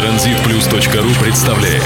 Транзитплюс.ру 0.00 1.22
представляет. 1.22 1.82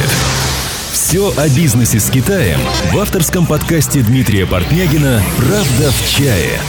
Все 0.93 1.33
о 1.37 1.49
бизнесе 1.49 1.99
с 1.99 2.09
Китаем 2.11 2.61
в 2.93 2.99
авторском 2.99 3.45
подкасте 3.45 4.03
Дмитрия 4.03 4.47
Портнягина 4.47 5.21
«Правда 5.37 5.91
в 5.91 6.09
чае» 6.09 6.61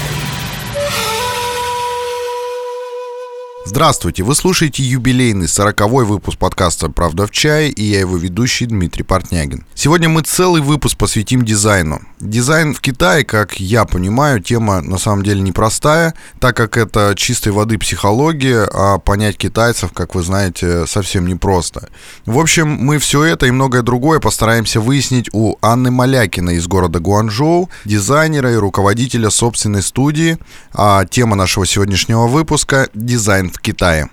Здравствуйте, 3.67 4.21
вы 4.21 4.35
слушаете 4.35 4.83
юбилейный 4.83 5.47
сороковой 5.47 6.05
выпуск 6.05 6.37
подкаста 6.37 6.87
«Правда 6.87 7.25
в 7.25 7.31
чае» 7.31 7.71
и 7.71 7.83
я 7.83 8.01
его 8.01 8.15
ведущий 8.15 8.67
Дмитрий 8.67 9.01
Портнягин. 9.01 9.65
Сегодня 9.73 10.07
мы 10.07 10.21
целый 10.21 10.61
выпуск 10.61 10.95
посвятим 10.99 11.43
дизайну. 11.43 11.99
Дизайн 12.19 12.75
в 12.75 12.79
Китае, 12.79 13.25
как 13.25 13.59
я 13.59 13.85
понимаю, 13.85 14.39
тема 14.39 14.81
на 14.81 14.99
самом 14.99 15.23
деле 15.23 15.41
непростая, 15.41 16.13
так 16.39 16.55
как 16.55 16.77
это 16.77 17.15
чистой 17.17 17.53
воды 17.53 17.79
психология, 17.79 18.69
а 18.71 18.99
понять 18.99 19.35
китайцев, 19.35 19.91
как 19.93 20.13
вы 20.13 20.21
знаете, 20.21 20.85
совсем 20.85 21.25
непросто. 21.25 21.89
В 22.27 22.37
общем, 22.37 22.69
мы 22.69 22.99
все 22.99 23.23
это 23.23 23.47
и 23.47 23.51
многое 23.51 23.81
другое 23.81 24.19
постараемся 24.19 24.79
выяснить 24.79 25.27
у 25.33 25.57
Анны 25.63 25.89
Малякиной 25.89 26.57
из 26.57 26.67
города 26.67 26.99
Гуанчжоу, 26.99 27.71
дизайнера 27.83 28.53
и 28.53 28.57
руководителя 28.57 29.31
собственной 29.31 29.81
студии. 29.81 30.37
А 30.71 31.05
тема 31.05 31.35
нашего 31.35 31.65
сегодняшнего 31.65 32.27
выпуска– 32.27 32.89
дизайн 32.93 33.54
в 33.55 33.61
Китае. 33.61 34.09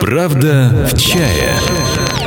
Правда 0.00 0.88
в 0.92 0.98
чае. 0.98 1.54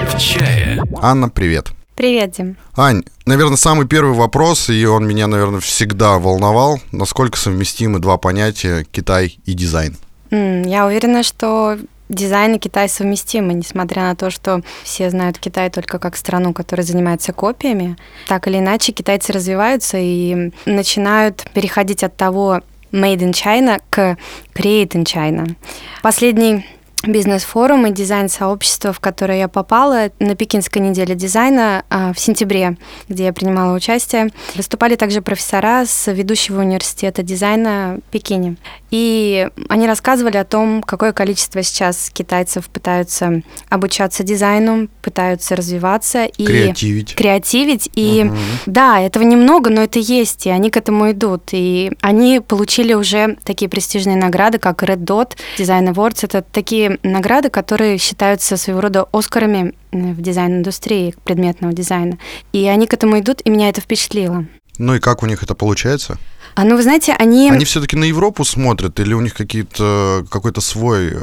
В 0.10 0.18
чае. 0.18 0.82
Анна, 1.02 1.30
привет. 1.30 1.72
Привет, 1.96 2.32
Дим. 2.32 2.58
Ань, 2.76 3.04
наверное, 3.26 3.58
самый 3.58 3.88
первый 3.88 4.16
вопрос, 4.16 4.70
и 4.70 4.86
он 4.86 5.08
меня, 5.08 5.28
наверное, 5.28 5.60
всегда 5.60 6.18
волновал. 6.18 6.80
Насколько 6.92 7.38
совместимы 7.38 8.00
два 8.00 8.18
понятия 8.18 8.86
Китай 8.92 9.38
и 9.46 9.54
дизайн? 9.54 9.96
Я 10.32 10.88
уверена, 10.88 11.22
что 11.22 11.78
дизайн 12.10 12.56
и 12.56 12.60
Китай 12.60 12.90
совместимы, 12.90 13.54
несмотря 13.54 14.04
на 14.04 14.16
то, 14.16 14.32
что 14.32 14.62
все 14.84 15.10
знают 15.10 15.38
Китай 15.38 15.70
только 15.70 16.00
как 16.00 16.18
страну, 16.18 16.54
которая 16.54 16.86
занимается 16.86 17.34
копиями. 17.34 17.98
Так 18.28 18.48
или 18.48 18.58
иначе, 18.58 18.92
китайцы 18.94 19.32
развиваются 19.32 19.98
и 20.00 20.52
начинают 20.66 21.46
переходить 21.54 22.04
от 22.04 22.18
того, 22.18 22.62
Made 22.92 23.20
in 23.20 23.34
China 23.34 23.80
к 23.90 24.18
Create 24.54 24.90
in 24.90 25.04
China. 25.04 25.56
Последний 26.02 26.66
бизнес-форум 27.04 27.88
и 27.88 27.92
дизайн-сообщество, 27.92 28.94
в 28.94 29.00
которое 29.00 29.40
я 29.40 29.48
попала 29.48 30.12
на 30.20 30.36
Пекинской 30.36 30.82
неделе 30.82 31.16
дизайна 31.16 31.84
а, 31.90 32.14
в 32.14 32.20
сентябре, 32.20 32.78
где 33.10 33.26
я 33.26 33.34
принимала 33.34 33.76
участие. 33.76 34.30
Выступали 34.56 34.96
также 34.96 35.22
профессора 35.22 35.86
с 35.86 36.12
ведущего 36.12 36.62
университета 36.62 37.24
дизайна 37.24 38.00
в 38.08 38.12
Пекине. 38.12 38.58
И 38.92 39.48
они 39.70 39.88
рассказывали 39.88 40.38
о 40.38 40.44
том, 40.44 40.84
какое 40.84 41.14
количество 41.14 41.64
сейчас 41.64 42.10
китайцев 42.14 42.70
пытаются 42.70 43.42
обучаться 43.70 44.24
дизайну, 44.24 44.90
пытаются 45.02 45.56
развиваться 45.56 46.26
и 46.26 46.46
креативить. 46.46 47.16
Креативить. 47.16 47.90
И 47.96 48.26
угу. 48.26 48.36
да, 48.66 49.00
этого 49.00 49.24
немного, 49.24 49.70
но 49.70 49.82
это 49.82 50.00
есть, 50.00 50.46
и 50.46 50.50
они 50.50 50.70
к 50.70 50.78
этому 50.78 51.12
идут. 51.12 51.50
И 51.54 51.94
они 52.02 52.42
получили 52.42 52.94
уже 52.94 53.38
такие 53.44 53.70
престижные 53.70 54.18
награды, 54.18 54.60
как 54.60 54.84
Red 54.84 55.06
Dot, 55.06 55.38
Design 55.58 55.94
Awards. 55.94 56.20
Это 56.24 56.42
такие 56.42 57.00
награды, 57.04 57.50
которые 57.50 57.98
считаются 57.98 58.58
своего 58.58 58.82
рода 58.82 59.08
Оскарами 59.14 59.74
в 59.92 60.22
дизайн-индустрии, 60.22 61.16
предметного 61.24 61.74
дизайна. 61.74 62.18
И 62.54 62.66
они 62.68 62.88
к 62.88 62.94
этому 62.94 63.20
идут, 63.20 63.42
и 63.44 63.50
меня 63.50 63.70
это 63.70 63.82
впечатлило. 63.82 64.46
Ну 64.82 64.96
и 64.96 65.00
как 65.00 65.22
у 65.22 65.28
них 65.28 65.44
это 65.44 65.54
получается? 65.54 66.18
А 66.56 66.64
ну, 66.64 66.76
вы 66.76 66.82
знаете, 66.82 67.14
они... 67.14 67.52
Они 67.52 67.66
все-таки 67.66 67.96
на 67.96 68.04
Европу 68.04 68.44
смотрят, 68.44 69.00
или 69.00 69.14
у 69.14 69.22
них 69.22 69.36
какие-то 69.36 70.26
какой-то 70.30 70.60
свой 70.60 71.14
э, 71.14 71.18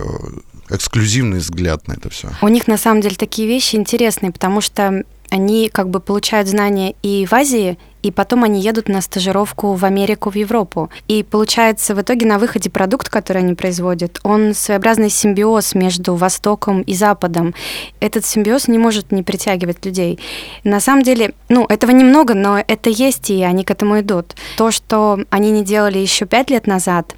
эксклюзивный 0.71 1.39
взгляд 1.39 1.89
на 1.89 1.95
это 1.95 2.09
все? 2.09 2.29
У 2.41 2.49
них 2.49 2.69
на 2.69 2.79
самом 2.79 3.01
деле 3.01 3.17
такие 3.17 3.49
вещи 3.49 3.75
интересные, 3.75 4.31
потому 4.31 4.61
что 4.61 5.03
они 5.29 5.71
как 5.71 5.91
бы 5.91 5.99
получают 5.99 6.49
знания 6.49 6.95
и 7.03 7.27
в 7.27 7.33
Азии, 7.33 7.79
и 8.03 8.11
потом 8.11 8.45
они 8.45 8.61
едут 8.61 8.89
на 8.89 9.01
стажировку 9.01 9.75
в 9.75 9.85
Америку, 9.85 10.31
в 10.31 10.35
Европу. 10.37 10.91
И 11.09 11.23
получается 11.23 11.95
в 11.95 12.01
итоге 12.01 12.27
на 12.27 12.39
выходе 12.39 12.71
продукт, 12.71 13.09
который 13.09 13.43
они 13.43 13.55
производят, 13.55 14.21
он 14.23 14.55
своеобразный 14.55 15.11
симбиоз 15.11 15.75
между 15.75 16.15
Востоком 16.15 16.83
и 16.83 16.95
Западом. 16.95 17.55
Этот 18.01 18.25
симбиоз 18.25 18.69
не 18.69 18.79
может 18.79 19.13
не 19.13 19.23
притягивать 19.23 19.85
людей. 19.85 20.19
На 20.65 20.81
самом 20.81 21.03
деле, 21.03 21.33
ну, 21.49 21.67
этого 21.69 21.91
немного, 21.91 22.35
но 22.35 22.63
это 22.67 22.91
есть, 22.91 23.31
и 23.31 23.43
они 23.43 23.65
к 23.65 23.71
этому 23.71 24.01
идут. 24.01 24.35
То, 24.57 24.71
что 24.71 25.19
они 25.31 25.51
не 25.51 25.65
делали 25.65 25.99
еще 25.99 26.27
пять 26.27 26.51
лет 26.51 26.67
назад, 26.67 27.15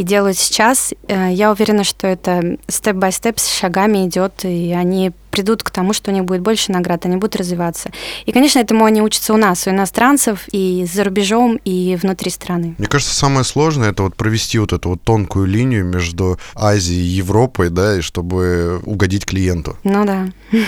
и 0.00 0.02
делают 0.02 0.38
сейчас, 0.38 0.94
э, 1.08 1.28
я 1.30 1.52
уверена, 1.52 1.84
что 1.84 2.06
это 2.06 2.56
степ-бай-степ 2.68 3.38
с 3.38 3.46
шагами 3.46 4.06
идет, 4.06 4.46
и 4.46 4.72
они 4.72 5.12
придут 5.30 5.62
к 5.62 5.70
тому, 5.70 5.92
что 5.92 6.10
у 6.10 6.14
них 6.14 6.24
будет 6.24 6.40
больше 6.40 6.72
наград, 6.72 7.04
они 7.04 7.16
будут 7.16 7.36
развиваться. 7.36 7.90
И, 8.24 8.32
конечно, 8.32 8.60
этому 8.60 8.86
они 8.86 9.02
учатся 9.02 9.34
у 9.34 9.36
нас, 9.36 9.66
у 9.66 9.70
иностранцев, 9.70 10.48
и 10.52 10.86
за 10.90 11.04
рубежом, 11.04 11.60
и 11.66 11.98
внутри 12.00 12.30
страны. 12.30 12.74
Мне 12.78 12.88
кажется, 12.88 13.14
самое 13.14 13.44
сложное 13.44 13.90
это 13.90 14.02
вот 14.02 14.16
провести 14.16 14.58
вот 14.58 14.72
эту 14.72 14.88
вот 14.88 15.02
тонкую 15.02 15.46
линию 15.46 15.84
между 15.84 16.38
Азией 16.54 17.02
и 17.02 17.16
Европой, 17.18 17.68
да, 17.68 17.98
и 17.98 18.00
чтобы 18.00 18.80
угодить 18.84 19.26
клиенту. 19.26 19.76
Ну 19.84 20.06
да. 20.06 20.28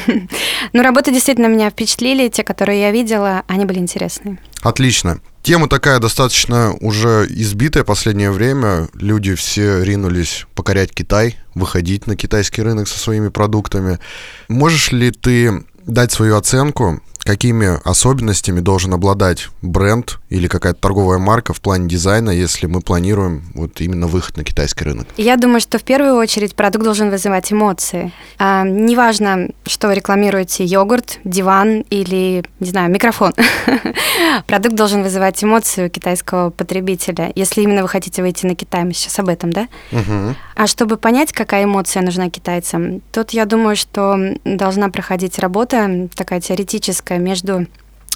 Ну, 0.75 0.83
работы 0.83 1.11
действительно 1.11 1.47
меня 1.47 1.71
впечатлили, 1.71 2.29
те, 2.29 2.45
которые 2.45 2.81
я 2.81 2.93
видела, 2.93 3.43
они 3.47 3.65
были 3.65 3.79
интересные. 3.79 4.39
Отлично. 4.63 5.21
Тема 5.43 5.69
такая 5.69 5.99
достаточно 5.99 6.73
уже 6.81 7.27
избитая 7.29 7.83
последнее 7.83 8.31
время. 8.31 8.89
Люди 8.95 9.35
все 9.35 9.83
ринулись 9.83 10.47
покорять 10.55 10.93
Китай, 10.93 11.37
выходить 11.55 12.07
на 12.07 12.15
китайский 12.15 12.63
рынок 12.63 12.87
со 12.87 12.99
своими 12.99 13.29
продуктами. 13.29 13.99
Можешь 14.49 14.93
ли 14.93 15.11
ты 15.11 15.65
дать 15.85 16.13
свою 16.13 16.37
оценку 16.37 17.03
какими 17.25 17.79
особенностями 17.89 18.61
должен 18.61 18.93
обладать 18.95 19.49
бренд 19.63 20.19
или 20.33 20.49
какая-то 20.49 20.81
торговая 20.81 21.19
марка 21.19 21.53
в 21.53 21.61
плане 21.61 21.87
дизайна, 21.89 22.31
если 22.31 22.67
мы 22.67 22.81
планируем 22.81 23.43
вот 23.55 23.81
именно 23.83 24.07
выход 24.07 24.39
на 24.39 24.45
китайский 24.45 24.85
рынок? 24.85 25.07
Я 25.19 25.37
думаю, 25.37 25.61
что 25.61 25.79
в 25.79 25.83
первую 25.83 26.17
очередь 26.17 26.55
продукт 26.55 26.85
должен 26.85 27.11
вызывать 27.11 27.53
эмоции. 27.53 28.13
А, 28.39 28.65
неважно, 28.65 29.51
что 29.67 29.89
вы 29.89 29.95
рекламируете, 29.95 30.65
йогурт, 30.65 31.19
диван 31.25 31.85
или, 31.91 32.43
не 32.61 32.71
знаю, 32.71 32.91
микрофон. 32.91 33.35
продукт 34.47 34.75
должен 34.75 35.03
вызывать 35.03 35.43
эмоции 35.45 35.87
у 35.87 35.91
китайского 35.91 36.49
потребителя, 36.49 37.31
если 37.35 37.61
именно 37.61 37.83
вы 37.83 37.89
хотите 37.89 38.23
выйти 38.23 38.47
на 38.47 38.55
Китай. 38.55 38.85
Мы 38.85 38.95
сейчас 38.95 39.19
об 39.19 39.29
этом, 39.29 39.53
да? 39.53 39.69
Угу. 39.93 40.35
А 40.57 40.67
чтобы 40.67 40.97
понять, 40.97 41.33
какая 41.33 41.65
эмоция 41.65 42.03
нужна 42.03 42.31
китайцам, 42.31 43.03
тут 43.13 43.33
я 43.33 43.45
думаю, 43.45 43.77
что 43.77 44.17
должна 44.47 44.89
проходить 44.89 45.39
работа 45.39 46.09
такая 46.15 46.41
теоретическая, 46.41 47.19
между 47.19 47.67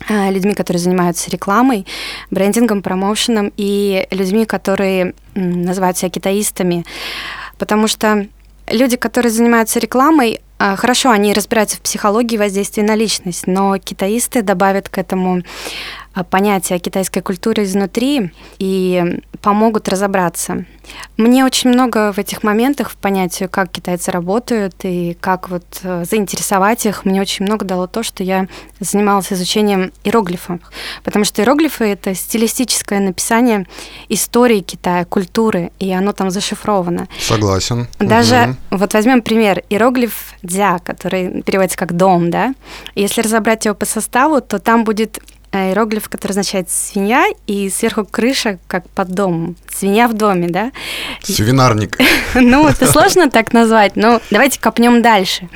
людьми, 0.09 0.55
которые 0.55 0.81
занимаются 0.81 1.31
рекламой, 1.31 1.87
брендингом, 2.31 2.83
промоушеном 2.83 3.53
и 3.57 4.07
людьми, 4.11 4.47
которые 4.47 5.15
называют 5.35 5.97
себя 5.97 6.11
китаистами. 6.11 6.85
Потому 7.59 7.89
что 7.89 8.27
люди, 8.69 8.97
которые 8.97 9.31
занимаются 9.31 9.79
рекламой, 9.79 10.41
а, 10.59 10.75
хорошо, 10.77 11.11
они 11.11 11.35
разбираются 11.35 11.77
в 11.77 11.81
психологии 11.81 12.39
воздействия 12.39 12.83
на 12.83 12.95
личность, 12.95 13.47
но 13.47 13.77
китаисты 13.79 14.43
добавят 14.43 14.89
к 14.89 14.97
этому 14.97 15.43
а, 16.17 16.25
понятие 16.25 16.79
китайской 16.79 17.21
культуры 17.21 17.65
изнутри 17.65 18.33
и 18.59 19.21
помогут 19.43 19.87
разобраться. 19.87 20.65
Мне 21.19 21.45
очень 21.45 21.69
много 21.69 22.11
в 22.11 22.19
этих 22.19 22.43
моментах 22.43 22.91
в 22.91 22.97
понятии, 22.97 23.45
как 23.45 23.71
китайцы 23.71 24.11
работают 24.11 24.77
и 24.85 25.15
как 25.21 25.51
вот 25.51 25.65
э, 25.83 26.05
заинтересовать 26.09 26.87
их, 26.87 27.05
мне 27.05 27.21
очень 27.21 27.45
много 27.45 27.67
дало 27.67 27.87
то, 27.87 28.03
что 28.03 28.23
я 28.23 28.47
занималась 28.81 29.31
изучением 29.31 29.93
иероглифов, 30.05 30.61
потому 31.05 31.27
что 31.27 31.43
иероглифы— 31.43 31.85
это 31.93 32.15
стилистическое 32.15 33.01
написание 33.01 33.67
истории 34.09 34.61
Китая, 34.61 35.05
культуры, 35.05 35.71
и 35.79 35.93
оно 35.93 36.13
там 36.13 36.31
зашифровано. 36.31 37.09
Согласен. 37.21 37.89
Даже, 37.99 38.57
угу. 38.71 38.79
вот 38.79 38.95
возьмем 38.95 39.21
пример, 39.21 39.65
иероглиф 39.69 40.33
«дзя», 40.43 40.79
который 40.79 41.43
переводится 41.43 41.77
как 41.77 41.93
«дом», 41.95 42.31
да, 42.31 42.55
если 42.95 43.21
разобрать 43.21 43.67
его 43.67 43.75
по 43.75 43.85
составу, 43.85 44.41
то 44.41 44.59
там 44.59 44.85
будет 44.85 45.21
иероглиф, 45.69 46.09
который 46.09 46.33
означает 46.33 46.71
свинья, 46.71 47.27
и 47.47 47.69
сверху 47.71 48.05
крыша, 48.05 48.59
как 48.67 48.89
под 48.91 49.09
домом. 49.09 49.57
Свинья 49.73 50.09
в 50.09 50.15
доме, 50.15 50.49
да? 50.49 50.73
Свинарник. 51.23 51.99
Ну, 52.35 52.69
это 52.69 52.87
сложно 52.87 53.31
так 53.31 53.53
назвать, 53.53 53.97
но 53.97 54.21
давайте 54.31 54.61
копнем 54.61 55.03
дальше. 55.03 55.49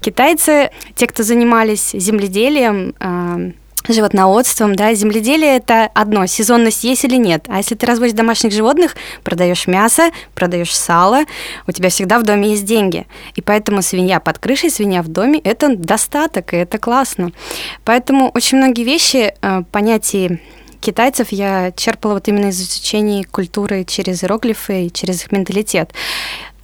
Китайцы, 0.00 0.70
те, 0.94 1.06
кто 1.06 1.22
занимались 1.22 1.92
земледелием, 1.92 2.94
э, 2.98 3.52
животноводством, 3.88 4.74
да, 4.74 4.94
земледелие 4.94 5.56
это 5.56 5.88
одно, 5.94 6.26
сезонность 6.26 6.84
есть 6.84 7.04
или 7.04 7.16
нет. 7.16 7.46
А 7.48 7.58
если 7.58 7.74
ты 7.74 7.86
разводишь 7.86 8.14
домашних 8.14 8.52
животных, 8.52 8.96
продаешь 9.24 9.66
мясо, 9.66 10.10
продаешь 10.34 10.76
сало, 10.76 11.24
у 11.66 11.72
тебя 11.72 11.88
всегда 11.88 12.18
в 12.18 12.22
доме 12.22 12.50
есть 12.50 12.64
деньги. 12.64 13.06
И 13.34 13.40
поэтому 13.40 13.82
свинья 13.82 14.20
под 14.20 14.38
крышей, 14.38 14.70
свинья 14.70 15.02
в 15.02 15.08
доме– 15.08 15.40
это 15.44 15.76
достаток, 15.76 16.54
и 16.54 16.56
это 16.58 16.78
классно. 16.78 17.32
Поэтому 17.84 18.30
очень 18.30 18.58
многие 18.58 18.84
вещи, 18.84 19.34
э, 19.40 19.62
понятия 19.70 20.40
китайцев 20.82 21.28
я 21.30 21.72
черпала 21.72 22.14
вот 22.14 22.28
именно 22.28 22.48
из 22.48 22.60
изучения 22.60 23.24
культуры 23.24 23.84
через 23.84 24.22
иероглифы 24.22 24.86
и 24.86 24.92
через 24.92 25.24
их 25.24 25.32
менталитет. 25.32 25.92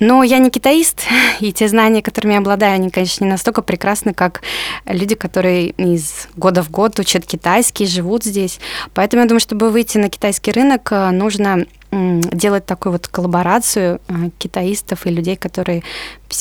Но 0.01 0.23
я 0.23 0.39
не 0.39 0.51
китаист, 0.51 1.03
и 1.41 1.53
те 1.53 1.69
знания, 1.69 2.03
которыми 2.03 2.33
я 2.33 2.39
обладаю, 2.39 2.75
они, 2.75 2.91
конечно, 2.91 3.25
не 3.25 3.31
настолько 3.31 3.63
прекрасны, 3.63 4.15
как 4.15 4.43
люди, 4.87 5.15
которые 5.15 5.71
из 5.71 6.29
года 6.37 6.63
в 6.63 6.71
год 6.71 6.99
учат 7.01 7.27
китайский, 7.27 7.87
живут 7.87 8.25
здесь. 8.25 8.61
Поэтому 8.95 9.23
я 9.23 9.29
думаю, 9.29 9.41
чтобы 9.41 9.71
выйти 9.71 9.99
на 9.99 10.09
китайский 10.09 10.53
рынок, 10.53 10.89
э, 10.93 11.11
нужно 11.11 11.67
делать 11.91 12.67
такую 12.67 12.93
вот 12.93 13.09
коллаборацию 13.09 14.01
э, 14.09 14.13
китаистов 14.37 15.07
и 15.07 15.11
людей, 15.11 15.37
которые 15.37 15.83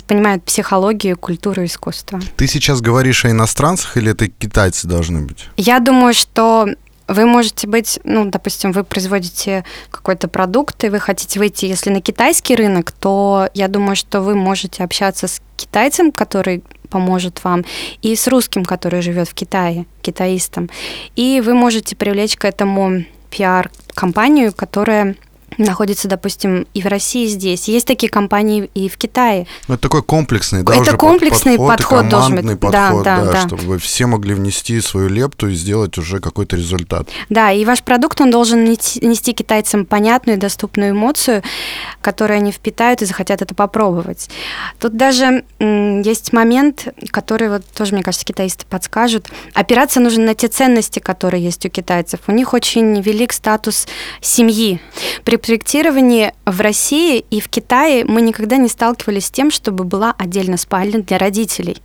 понимают 0.06 0.44
психологию, 0.44 1.18
культуру, 1.18 1.64
искусство. 1.64 2.20
Ты 2.36 2.48
сейчас 2.48 2.82
говоришь 2.82 3.24
о 3.24 3.32
иностранцах 3.32 3.96
или 3.96 4.12
это 4.12 4.28
китайцы 4.28 4.88
должны 4.88 5.22
быть? 5.22 5.46
Я 5.56 5.80
думаю, 5.80 6.14
что 6.14 6.68
вы 7.08 7.26
можете 7.26 7.68
быть, 7.68 8.00
ну, 8.04 8.26
допустим, 8.26 8.72
вы 8.72 8.84
производите 8.84 9.64
какой-то 9.92 10.28
продукт, 10.28 10.84
и 10.84 10.90
вы 10.90 11.00
хотите 11.00 11.40
выйти, 11.40 11.66
если 11.66 11.90
на 11.90 12.02
китайский 12.02 12.56
рынок, 12.56 12.92
то 12.92 13.50
я 13.54 13.68
думаю, 13.68 13.96
что 13.96 14.22
вы 14.22 14.36
можете 14.36 14.84
общаться 14.84 15.28
с 15.28 15.42
китайцем, 15.56 16.12
который 16.12 16.64
поможет 16.90 17.44
вам, 17.44 17.66
и 18.02 18.16
с 18.16 18.28
русским, 18.28 18.64
который 18.64 19.02
живет 19.02 19.28
в 19.28 19.34
Китае, 19.34 19.86
китаистом. 20.02 20.70
И 21.16 21.42
вы 21.44 21.54
можете 21.54 21.96
привлечь 21.96 22.38
к 22.38 22.46
этому 22.46 23.04
пиар-компанию, 23.30 24.54
которая 24.54 25.16
находится, 25.58 26.08
допустим, 26.08 26.68
и 26.74 26.82
в 26.82 26.88
России 26.88 27.26
здесь. 27.26 27.68
Есть 27.68 27.88
такие 27.88 28.10
компании 28.10 28.70
и 28.74 28.90
в 28.90 28.98
Китае. 28.98 29.48
Ну, 29.68 29.76
это 29.76 29.84
такой 29.84 30.04
комплексный, 30.04 30.64
да, 30.64 30.76
это 30.76 30.98
комплексный 30.98 31.58
подход, 31.58 31.78
подход 31.78 32.10
должен 32.10 32.36
быть. 32.36 32.60
Подход, 32.60 33.04
да, 33.04 33.18
да, 33.18 33.24
да, 33.24 33.32
да, 33.32 33.48
чтобы 33.48 33.80
все 33.80 34.06
могли 34.08 34.34
внести 34.34 34.80
свою 34.82 35.08
лепту 35.08 35.48
и 35.48 35.56
сделать 35.56 35.98
уже 35.98 36.20
какой-то 36.20 36.58
результат. 36.58 37.08
Да, 37.30 37.52
и 37.52 37.64
ваш 37.66 37.82
продукт, 37.82 38.20
он 38.20 38.30
должен 38.30 38.66
нести 38.66 39.34
китайцам 39.34 39.86
понятную 39.86 40.38
и 40.38 40.40
доступную 40.40 40.92
эмоцию, 40.92 41.44
которую 42.02 42.38
они 42.38 42.52
впитают 42.52 43.02
и 43.02 43.06
захотят 43.06 43.42
это 43.42 43.56
попробовать. 43.56 44.30
Тут 44.80 44.98
даже 44.98 45.46
есть 45.60 46.34
момент, 46.34 46.88
который 47.12 47.50
вот 47.50 47.66
тоже, 47.66 47.94
мне 47.94 48.04
кажется, 48.04 48.26
китаисты 48.26 48.66
подскажут. 48.70 49.30
Опираться 49.54 50.00
нужно 50.00 50.26
на 50.26 50.36
те 50.36 50.50
ценности, 50.50 51.00
которые 51.00 51.44
есть 51.44 51.66
у 51.66 51.70
китайцев. 51.70 52.20
У 52.28 52.32
них 52.32 52.54
очень 52.54 53.00
велик 53.02 53.32
статус 53.32 53.88
семьи. 54.22 54.82
При 55.24 55.37
проектировании 55.38 56.34
в 56.46 56.62
России 56.62 57.26
и 57.30 57.40
в 57.40 57.50
Китае 57.50 58.06
мы 58.06 58.22
никогда 58.22 58.58
не 58.58 58.68
сталкивались 58.68 59.26
с 59.26 59.32
тем, 59.32 59.52
чтобы 59.52 59.84
была 59.84 60.14
отдельно 60.18 60.58
спальня 60.58 61.02
для 61.02 61.18
родителей. 61.18 61.78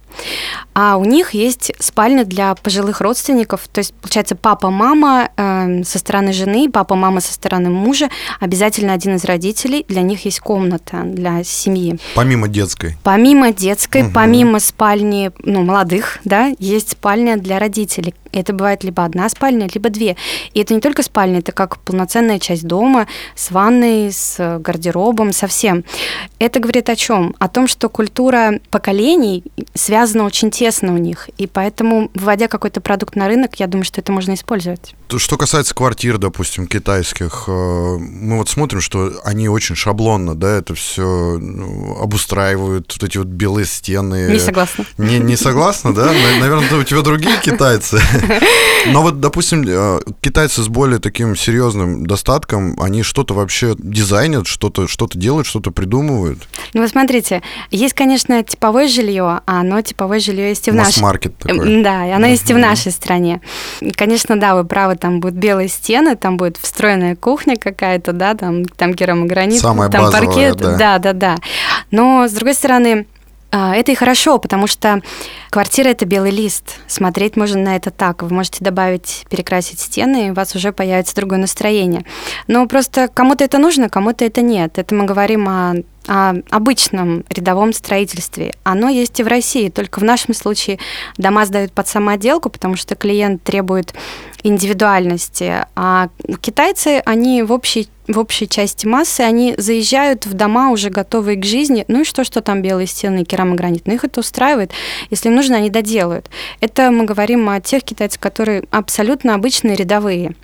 А 0.75 0.97
у 0.97 1.05
них 1.05 1.35
есть 1.35 1.73
спальня 1.79 2.25
для 2.25 2.55
пожилых 2.55 3.00
родственников. 3.00 3.69
То 3.69 3.81
есть, 3.81 3.94
получается, 3.94 4.37
папа, 4.37 4.70
мама 4.70 5.31
э, 5.37 5.82
со 5.85 5.99
стороны 5.99 6.32
жены, 6.32 6.70
папа, 6.70 6.94
мама 6.94 7.20
со 7.20 7.32
стороны 7.32 7.70
мужа, 7.70 8.09
обязательно 8.41 8.93
один 8.93 9.17
из 9.17 9.25
родителей. 9.25 9.85
Для 9.88 10.03
них 10.03 10.25
есть 10.25 10.41
комната 10.41 11.03
для 11.05 11.44
семьи. 11.44 11.99
Помимо 12.14 12.49
детской. 12.49 12.97
Помимо 13.03 13.53
детской, 13.53 14.03
угу. 14.03 14.12
помимо 14.14 14.61
спальни 14.61 15.31
ну, 15.41 15.62
молодых, 15.62 16.19
да, 16.25 16.53
есть 16.58 16.93
спальня 16.93 17.37
для 17.37 17.58
родителей. 17.58 18.15
Это 18.32 18.55
бывает 18.55 18.82
либо 18.82 19.05
одна 19.05 19.29
спальня, 19.29 19.69
либо 19.73 19.91
две. 19.91 20.17
И 20.55 20.61
это 20.61 20.73
не 20.73 20.81
только 20.81 21.03
спальня, 21.03 21.41
это 21.41 21.53
как 21.53 21.79
полноценная 21.81 22.38
часть 22.38 22.67
дома 22.67 23.06
с 23.35 23.50
ванной, 23.50 24.11
с 24.11 24.58
гардеробом, 24.58 25.32
со 25.32 25.47
всем. 25.47 25.85
Это 26.38 26.58
говорит 26.58 26.88
о 26.88 26.97
чем? 26.97 27.35
О 27.38 27.49
том, 27.49 27.69
что 27.69 27.91
культура 27.91 28.58
поколений 28.70 29.44
связана 29.75 30.02
очень 30.25 30.51
тесно 30.51 30.95
у 30.95 30.99
них. 30.99 31.31
И 31.39 31.47
поэтому, 31.47 32.11
выводя 32.15 32.49
какой-то 32.49 32.81
продукт 32.81 33.17
на 33.17 33.29
рынок, 33.29 33.61
я 33.61 33.67
думаю, 33.67 33.85
что 33.85 34.01
это 34.01 34.13
можно 34.13 34.35
использовать. 34.35 34.95
Что 35.17 35.37
касается 35.37 35.75
квартир, 35.75 36.19
допустим, 36.19 36.67
китайских, 36.67 37.45
э, 37.47 37.51
мы 37.51 38.39
вот 38.39 38.49
смотрим, 38.49 38.81
что 38.81 39.13
они 39.25 39.49
очень 39.49 39.77
шаблонно, 39.77 40.35
да, 40.35 40.59
это 40.59 40.75
все 40.75 41.39
ну, 41.39 41.99
обустраивают, 42.01 42.93
вот 42.95 43.09
эти 43.09 43.19
вот 43.19 43.27
белые 43.27 43.67
стены. 43.67 44.29
Не 44.31 44.39
согласна. 44.39 44.87
Не, 44.99 45.19
не 45.19 45.37
согласна, 45.37 45.95
да? 45.95 46.13
Наверное, 46.41 46.79
у 46.79 46.85
тебя 46.85 47.03
другие 47.03 47.39
китайцы. 47.41 48.01
Но 48.87 49.03
вот, 49.03 49.21
допустим, 49.21 49.65
э, 49.67 50.01
китайцы 50.21 50.63
с 50.63 50.69
более 50.69 50.99
таким 50.99 51.37
серьезным 51.37 52.07
достатком, 52.07 52.81
они 52.81 53.03
что-то 53.03 53.35
вообще 53.35 53.75
дизайнят, 53.79 54.47
что-то 54.47 54.89
что 54.89 55.09
делают, 55.13 55.47
что-то 55.47 55.71
придумывают. 55.71 56.49
Ну, 56.75 56.83
вы 56.83 56.89
смотрите, 56.89 57.43
есть, 57.71 57.95
конечно, 57.95 58.43
типовое 58.43 58.89
жилье, 58.89 59.41
а 59.47 59.61
оно 59.61 59.81
типовое 59.93 60.21
жилье 60.21 60.49
есть 60.49 60.67
и 60.69 60.71
в 60.71 60.75
нашей... 60.75 61.03
маркет 61.03 61.37
такой. 61.39 61.83
Да, 61.83 62.15
оно 62.15 62.27
есть 62.27 62.49
и 62.50 62.55
в 62.55 62.59
нашей 62.59 62.93
стране. 62.93 63.41
Конечно, 63.97 64.39
да, 64.39 64.55
вы 64.55 64.65
правы, 64.65 64.97
там 64.97 65.21
будут 65.21 65.37
белые 65.37 65.69
стены, 65.69 66.17
там 66.17 66.37
будет 66.37 66.56
встроенная 66.56 67.15
кухня 67.15 67.56
какая-то, 67.56 68.12
да, 68.12 68.35
там, 68.35 68.65
там 68.65 68.94
керамогранит, 68.94 69.61
Самое 69.61 69.91
там 69.91 70.05
базовое, 70.05 70.27
паркет. 70.27 70.56
Да. 70.56 70.77
да, 70.77 70.99
да, 70.99 71.12
да. 71.12 71.37
Но, 71.91 72.27
с 72.27 72.33
другой 72.33 72.55
стороны, 72.55 73.06
это 73.53 73.93
и 73.93 73.95
хорошо, 73.95 74.39
потому 74.39 74.67
что 74.67 75.03
квартира 75.51 75.89
это 75.89 76.07
белый 76.07 76.31
лист. 76.31 76.81
Смотреть 76.87 77.37
можно 77.37 77.61
на 77.61 77.77
это 77.77 77.91
так. 77.91 78.23
Вы 78.23 78.35
можете 78.35 78.65
добавить, 78.65 79.25
перекрасить 79.29 79.79
стены, 79.79 80.29
и 80.29 80.31
у 80.31 80.35
вас 80.35 80.55
уже 80.55 80.73
появится 80.73 81.15
другое 81.15 81.39
настроение. 81.39 82.05
Но 82.47 82.67
просто 82.67 83.09
кому-то 83.09 83.45
это 83.45 83.59
нужно, 83.59 83.89
кому-то 83.89 84.25
это 84.25 84.41
нет. 84.41 84.79
Это 84.79 84.95
мы 84.95 85.05
говорим 85.05 85.49
о 85.49 85.75
о 86.09 86.35
обычном 86.51 87.25
рядовом 87.29 87.73
строительстве. 87.73 88.55
Оно 88.65 88.89
есть 88.89 89.21
и 89.21 89.23
в 89.23 89.29
России, 89.29 89.69
только 89.69 90.01
в 90.01 90.05
нашем 90.05 90.35
случае 90.35 90.79
дома 91.17 91.47
сдают 91.47 91.73
под 91.73 91.87
самоотделку, 91.87 92.51
потому 92.51 92.77
что 92.77 92.97
клиент 92.97 93.43
требует 93.43 93.95
индивидуальности. 94.43 95.65
А 95.77 96.09
китайцы, 96.41 97.03
они 97.05 97.43
в 97.43 97.53
общей, 97.53 97.89
в 98.09 98.19
общей 98.19 98.49
части 98.49 98.87
массы, 98.87 99.21
они 99.21 99.55
заезжают 99.56 100.27
в 100.27 100.35
дома 100.35 100.71
уже 100.71 100.91
готовые 100.91 101.37
к 101.37 101.44
жизни. 101.44 101.85
Ну 101.89 102.00
и 102.00 102.05
что, 102.05 102.25
что 102.25 102.41
там 102.41 102.62
белые 102.62 102.87
стены, 102.87 103.25
керамогранит? 103.25 103.87
Ну 103.87 103.94
их 103.94 104.05
это 104.05 104.21
устраивает. 104.21 104.73
Если 105.11 105.29
им 105.29 105.37
нужно, 105.37 105.56
они 105.56 105.71
доделают. 105.71 106.29
Это 106.61 106.91
мы 106.91 107.05
говорим 107.05 107.49
о 107.49 107.61
тех 107.61 107.83
китайцах, 107.85 108.21
которые 108.21 108.65
абсолютно 108.71 109.35
обычные 109.35 109.77
рядовые. 109.77 110.35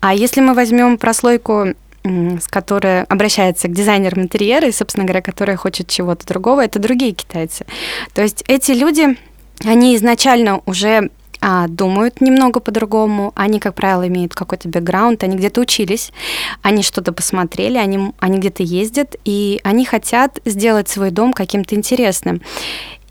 А 0.00 0.14
если 0.14 0.40
мы 0.40 0.54
возьмем 0.54 0.98
прослойку 0.98 1.74
с 2.04 2.48
которой 2.48 3.04
обращается 3.04 3.66
к 3.68 3.72
дизайнерам 3.72 4.24
интерьера 4.24 4.68
и, 4.68 4.72
собственно 4.72 5.06
говоря, 5.06 5.22
которая 5.22 5.56
хочет 5.56 5.88
чего-то 5.88 6.26
другого, 6.26 6.62
это 6.62 6.78
другие 6.78 7.12
китайцы. 7.12 7.64
То 8.12 8.20
есть 8.20 8.44
эти 8.46 8.72
люди, 8.72 9.16
они 9.64 9.96
изначально 9.96 10.60
уже 10.66 11.10
а, 11.46 11.68
думают 11.68 12.22
немного 12.22 12.58
по-другому, 12.58 13.32
они, 13.36 13.60
как 13.60 13.74
правило, 13.74 14.08
имеют 14.08 14.34
какой-то 14.34 14.66
бэкграунд, 14.70 15.22
они 15.24 15.36
где-то 15.36 15.60
учились, 15.60 16.10
они 16.62 16.82
что-то 16.82 17.12
посмотрели, 17.12 17.76
они, 17.76 18.12
они 18.18 18.38
где-то 18.38 18.62
ездят, 18.62 19.14
и 19.26 19.60
они 19.62 19.84
хотят 19.84 20.40
сделать 20.46 20.88
свой 20.88 21.10
дом 21.10 21.34
каким-то 21.34 21.74
интересным. 21.74 22.40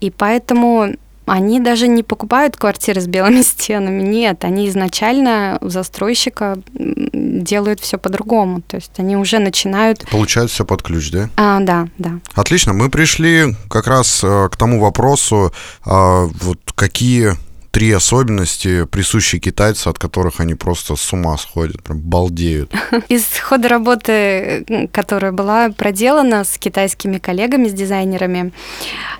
И 0.00 0.10
поэтому 0.10 0.96
они 1.26 1.60
даже 1.60 1.86
не 1.86 2.02
покупают 2.02 2.56
квартиры 2.56 3.00
с 3.00 3.06
белыми 3.06 3.42
стенами, 3.42 4.02
нет, 4.02 4.44
они 4.44 4.68
изначально 4.68 5.56
у 5.60 5.68
застройщика 5.68 6.58
делают 6.72 7.78
все 7.78 7.98
по-другому, 7.98 8.62
то 8.62 8.78
есть 8.78 8.94
они 8.96 9.16
уже 9.16 9.38
начинают... 9.38 10.04
Получают 10.10 10.50
все 10.50 10.64
под 10.64 10.82
ключ, 10.82 11.12
да? 11.12 11.30
А, 11.36 11.60
да, 11.60 11.86
да. 11.98 12.18
Отлично, 12.34 12.72
мы 12.72 12.90
пришли 12.90 13.54
как 13.70 13.86
раз 13.86 14.24
э, 14.24 14.48
к 14.50 14.56
тому 14.56 14.80
вопросу, 14.80 15.52
а, 15.84 16.26
вот 16.26 16.58
какие 16.74 17.34
три 17.74 17.90
особенности, 17.90 18.84
присущие 18.84 19.40
китайцу, 19.40 19.90
от 19.90 19.98
которых 19.98 20.38
они 20.38 20.54
просто 20.54 20.94
с 20.94 21.12
ума 21.12 21.36
сходят, 21.36 21.82
прям 21.82 21.98
балдеют. 21.98 22.72
Из 23.08 23.24
хода 23.40 23.68
работы, 23.68 24.64
которая 24.92 25.32
была 25.32 25.70
проделана 25.70 26.44
с 26.44 26.56
китайскими 26.56 27.18
коллегами, 27.18 27.66
с 27.66 27.72
дизайнерами, 27.72 28.52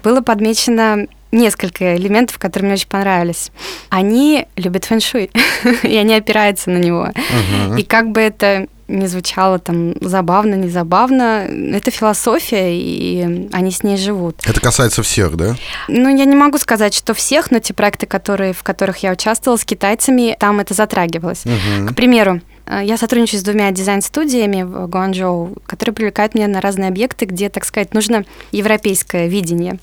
было 0.04 0.20
подмечено 0.20 1.08
несколько 1.32 1.96
элементов, 1.96 2.38
которые 2.38 2.66
мне 2.66 2.74
очень 2.74 2.86
понравились. 2.86 3.50
Они 3.88 4.46
любят 4.54 4.84
фэншуй, 4.84 5.32
и 5.82 5.96
они 5.96 6.14
опираются 6.14 6.70
на 6.70 6.78
него. 6.78 7.08
Uh-huh. 7.08 7.80
И 7.80 7.82
как 7.82 8.12
бы 8.12 8.20
это 8.20 8.68
не 8.88 9.06
звучало 9.06 9.58
там 9.58 9.94
забавно, 10.00 10.54
не 10.54 10.68
забавно, 10.68 11.46
это 11.48 11.90
философия, 11.90 12.76
и 12.76 13.48
они 13.52 13.70
с 13.70 13.82
ней 13.82 13.96
живут. 13.96 14.36
Это 14.44 14.60
касается 14.60 15.02
всех, 15.02 15.36
да? 15.36 15.56
Ну, 15.88 16.14
я 16.14 16.24
не 16.24 16.36
могу 16.36 16.58
сказать, 16.58 16.94
что 16.94 17.14
всех, 17.14 17.50
но 17.50 17.58
те 17.58 17.74
проекты, 17.74 18.06
которые, 18.06 18.52
в 18.52 18.62
которых 18.62 18.98
я 18.98 19.12
участвовала 19.12 19.56
с 19.56 19.64
китайцами, 19.64 20.36
там 20.38 20.60
это 20.60 20.74
затрагивалось. 20.74 21.44
Uh-huh. 21.44 21.88
К 21.88 21.94
примеру, 21.94 22.40
я 22.66 22.96
сотрудничаю 22.96 23.40
с 23.40 23.42
двумя 23.42 23.70
дизайн-студиями 23.70 24.62
в 24.62 24.86
Гуанчжоу, 24.88 25.54
которые 25.66 25.94
привлекают 25.94 26.34
меня 26.34 26.48
на 26.48 26.60
разные 26.60 26.88
объекты, 26.88 27.26
где, 27.26 27.48
так 27.48 27.64
сказать, 27.64 27.94
нужно 27.94 28.24
европейское 28.52 29.26
видение 29.26 29.78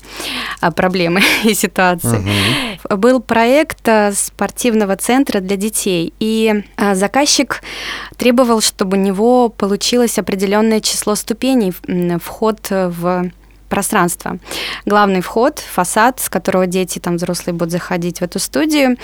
а, 0.60 0.70
проблемы 0.70 1.20
и 1.44 1.54
ситуации. 1.54 2.18
Uh-huh. 2.18 2.96
Был 2.96 3.20
проект 3.20 3.86
э, 3.88 4.12
спортивного 4.12 4.96
центра 4.96 5.40
для 5.40 5.56
детей, 5.56 6.12
и 6.18 6.64
э, 6.76 6.94
заказчик 6.94 7.62
требовал, 8.16 8.60
чтобы 8.60 8.96
у 8.96 9.00
него 9.00 9.48
получилось 9.48 10.18
определенное 10.18 10.80
число 10.80 11.14
ступеней 11.14 11.72
вход 12.18 12.68
в 12.70 13.30
пространство. 13.72 14.38
Главный 14.84 15.20
вход, 15.20 15.58
фасад, 15.58 16.20
с 16.20 16.28
которого 16.28 16.66
дети, 16.66 16.98
там 16.98 17.16
взрослые 17.16 17.54
будут 17.54 17.72
заходить 17.72 18.18
в 18.18 18.22
эту 18.22 18.38
студию. 18.38 18.96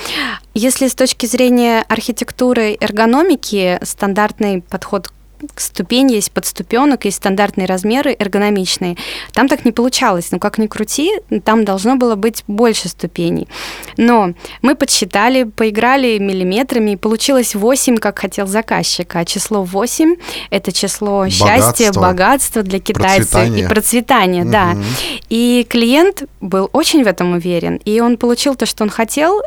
Если 0.55 0.89
с 0.89 0.95
точки 0.95 1.27
зрения 1.27 1.85
архитектуры, 1.89 2.77
эргономики, 2.81 3.79
стандартный 3.83 4.63
подход 4.63 5.13
ступень 5.57 6.13
есть 6.13 6.33
подступенок, 6.33 7.05
есть 7.05 7.19
стандартные 7.19 7.67
размеры, 7.67 8.15
эргономичные. 8.19 8.97
Там 9.33 9.49
так 9.49 9.65
не 9.65 9.73
получалось. 9.73 10.29
Ну, 10.31 10.39
как 10.39 10.59
ни 10.59 10.67
крути, 10.67 11.13
там 11.45 11.65
должно 11.65 11.97
было 11.97 12.15
быть 12.15 12.45
больше 12.47 12.89
ступеней. 12.89 13.49
Но 13.97 14.33
мы 14.63 14.75
подсчитали, 14.75 15.45
поиграли 15.45 16.19
миллиметрами, 16.19 16.93
и 16.93 16.97
получилось 16.97 17.55
8, 17.55 17.97
как 17.97 18.19
хотел 18.19 18.47
заказчик. 18.47 19.15
А 19.17 19.25
число 19.25 19.63
8– 19.63 20.17
это 20.51 20.73
число 20.73 21.25
Богатство. 21.25 21.47
счастья, 21.49 21.93
богатства 21.93 22.63
для 22.63 22.81
китайцев 22.81 23.31
Процветание. 23.31 23.65
и 23.65 23.69
процветания, 23.69 24.45
да. 24.45 24.67
Мгм. 24.67 24.85
И 25.29 25.67
клиент 25.69 26.25
был 26.41 26.71
очень 26.73 27.05
в 27.05 27.07
этом 27.07 27.33
уверен, 27.33 27.81
и 27.85 28.01
он 28.01 28.17
получил 28.17 28.55
то, 28.55 28.67
что 28.67 28.85
он 28.85 28.91
хотел. 28.91 29.41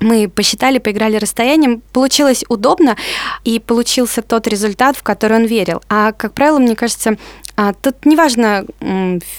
Мы 0.00 0.28
посчитали, 0.28 0.78
поиграли 0.78 1.16
расстоянием, 1.16 1.82
получилось 1.92 2.44
удобно, 2.48 2.96
и 3.44 3.58
получился 3.58 4.22
тот 4.22 4.46
результат, 4.46 4.96
в 4.96 5.02
который 5.02 5.38
он 5.38 5.46
верил. 5.46 5.80
А, 5.88 6.12
как 6.12 6.34
правило, 6.34 6.58
мне 6.58 6.76
кажется, 6.76 7.16
а, 7.58 7.72
тут 7.72 8.04
неважно, 8.04 8.66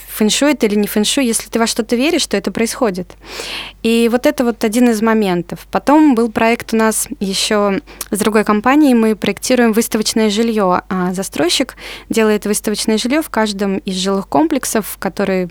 фэншуй 0.10 0.54
это 0.54 0.66
или 0.66 0.74
не 0.74 0.88
фэншуй, 0.88 1.24
если 1.24 1.50
ты 1.50 1.60
во 1.60 1.68
что-то 1.68 1.96
веришь, 1.96 2.26
то 2.26 2.36
это 2.36 2.52
происходит. 2.52 3.16
И 3.84 4.10
вот 4.12 4.26
это 4.26 4.44
вот 4.44 4.64
один 4.64 4.90
из 4.90 5.04
моментов. 5.04 5.68
Потом 5.72 6.16
был 6.16 6.32
проект 6.32 6.74
у 6.74 6.78
нас 6.78 7.08
еще 7.20 7.80
с 8.10 8.18
другой 8.18 8.44
компанией, 8.44 8.96
мы 8.96 9.16
проектируем 9.16 9.72
выставочное 9.72 10.32
жилье, 10.32 10.82
а 10.90 11.14
застройщик 11.14 11.76
делает 12.10 12.48
выставочное 12.48 12.98
жилье 12.98 13.22
в 13.22 13.30
каждом 13.30 13.78
из 13.78 13.96
жилых 13.96 14.28
комплексов, 14.28 14.88
в 14.88 14.98
которые 14.98 15.48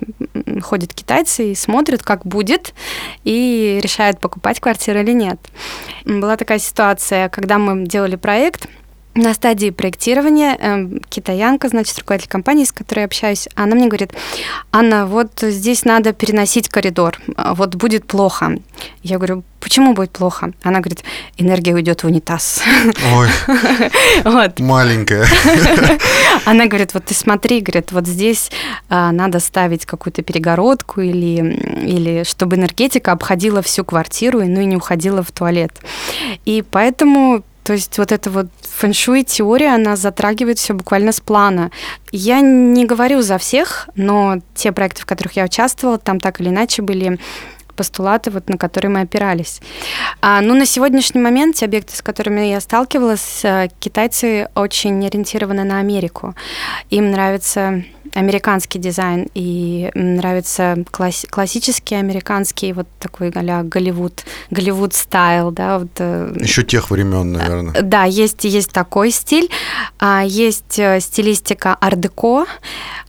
ходят 0.60 0.92
китайцы 0.92 1.52
и 1.52 1.54
смотрят, 1.54 2.02
как 2.02 2.26
будет, 2.26 2.74
и 3.22 3.78
решают, 3.80 4.18
покупать 4.18 4.58
квартиру 4.58 4.95
или 5.00 5.12
нет. 5.12 5.38
Была 6.04 6.36
такая 6.36 6.58
ситуация, 6.58 7.28
когда 7.28 7.58
мы 7.58 7.86
делали 7.86 8.16
проект, 8.16 8.68
на 9.16 9.34
стадии 9.34 9.70
проектирования 9.70 10.56
эм, 10.60 11.00
китаянка, 11.08 11.68
значит, 11.68 11.98
руководитель 11.98 12.28
компании, 12.28 12.64
с 12.64 12.72
которой 12.72 13.00
я 13.00 13.04
общаюсь, 13.06 13.48
она 13.54 13.74
мне 13.74 13.88
говорит, 13.88 14.12
Анна, 14.70 15.06
вот 15.06 15.40
здесь 15.40 15.84
надо 15.84 16.12
переносить 16.12 16.68
коридор, 16.68 17.18
а, 17.36 17.54
вот 17.54 17.74
будет 17.74 18.06
плохо. 18.06 18.58
Я 19.02 19.16
говорю, 19.16 19.42
почему 19.60 19.94
будет 19.94 20.10
плохо? 20.10 20.52
Она 20.62 20.80
говорит, 20.80 21.02
энергия 21.38 21.74
уйдет 21.74 22.02
в 22.02 22.06
унитаз. 22.06 22.62
Ой, 23.14 23.28
Вот. 24.24 24.60
маленькая. 24.60 25.26
Она 26.44 26.66
говорит, 26.66 26.92
вот 26.92 27.06
ты 27.06 27.14
смотри, 27.14 27.60
говорит, 27.60 27.92
вот 27.92 28.06
здесь 28.06 28.50
а, 28.90 29.12
надо 29.12 29.40
ставить 29.40 29.86
какую-то 29.86 30.22
перегородку 30.22 31.00
или, 31.00 31.58
или 31.86 32.24
чтобы 32.24 32.56
энергетика 32.56 33.12
обходила 33.12 33.62
всю 33.62 33.82
квартиру, 33.82 34.40
и, 34.40 34.46
ну 34.46 34.60
и 34.60 34.66
не 34.66 34.76
уходила 34.76 35.22
в 35.22 35.32
туалет. 35.32 35.72
И 36.44 36.62
поэтому 36.70 37.42
то 37.66 37.72
есть 37.72 37.98
вот 37.98 38.12
эта 38.12 38.30
вот 38.30 38.46
фэншуй 38.76 39.24
теория, 39.24 39.74
она 39.74 39.96
затрагивает 39.96 40.58
все 40.58 40.74
буквально 40.74 41.12
с 41.12 41.20
плана. 41.20 41.70
Я 42.12 42.40
не 42.40 42.84
говорю 42.84 43.22
за 43.22 43.38
всех, 43.38 43.88
но 43.96 44.38
те 44.54 44.72
проекты, 44.72 45.02
в 45.02 45.06
которых 45.06 45.32
я 45.32 45.44
участвовала, 45.44 45.98
там 45.98 46.20
так 46.20 46.40
или 46.40 46.50
иначе 46.50 46.82
были 46.82 47.18
постулаты, 47.74 48.30
вот, 48.30 48.48
на 48.48 48.56
которые 48.56 48.90
мы 48.90 49.00
опирались. 49.00 49.60
А, 50.20 50.40
ну, 50.40 50.54
на 50.54 50.66
сегодняшний 50.66 51.20
момент 51.20 51.56
те 51.56 51.66
объекты, 51.66 51.94
с 51.94 52.02
которыми 52.02 52.46
я 52.46 52.60
сталкивалась, 52.60 53.44
э, 53.44 53.68
китайцы 53.78 54.48
очень 54.54 55.06
ориентированы 55.06 55.62
на 55.64 55.78
Америку. 55.78 56.34
Им 56.88 57.10
нравится 57.10 57.84
американский 58.14 58.78
дизайн, 58.78 59.28
и 59.34 59.90
нравится 59.94 60.76
класс- 60.90 61.26
классический 61.30 61.94
американский, 61.96 62.72
вот 62.72 62.86
такой 62.98 63.30
а 63.34 63.62
Голливуд, 63.62 64.24
Голливуд 64.50 64.94
стайл, 64.94 65.50
да, 65.50 65.78
вот, 65.78 65.90
э, 65.98 66.34
Еще 66.40 66.62
тех 66.62 66.90
времен, 66.90 67.32
наверное. 67.32 67.82
да, 67.82 68.04
есть, 68.04 68.44
есть 68.44 68.72
такой 68.72 69.10
стиль. 69.10 69.50
А, 69.98 70.22
есть 70.24 70.78
э, 70.78 71.00
стилистика 71.00 71.76
ар-деко, 71.80 72.46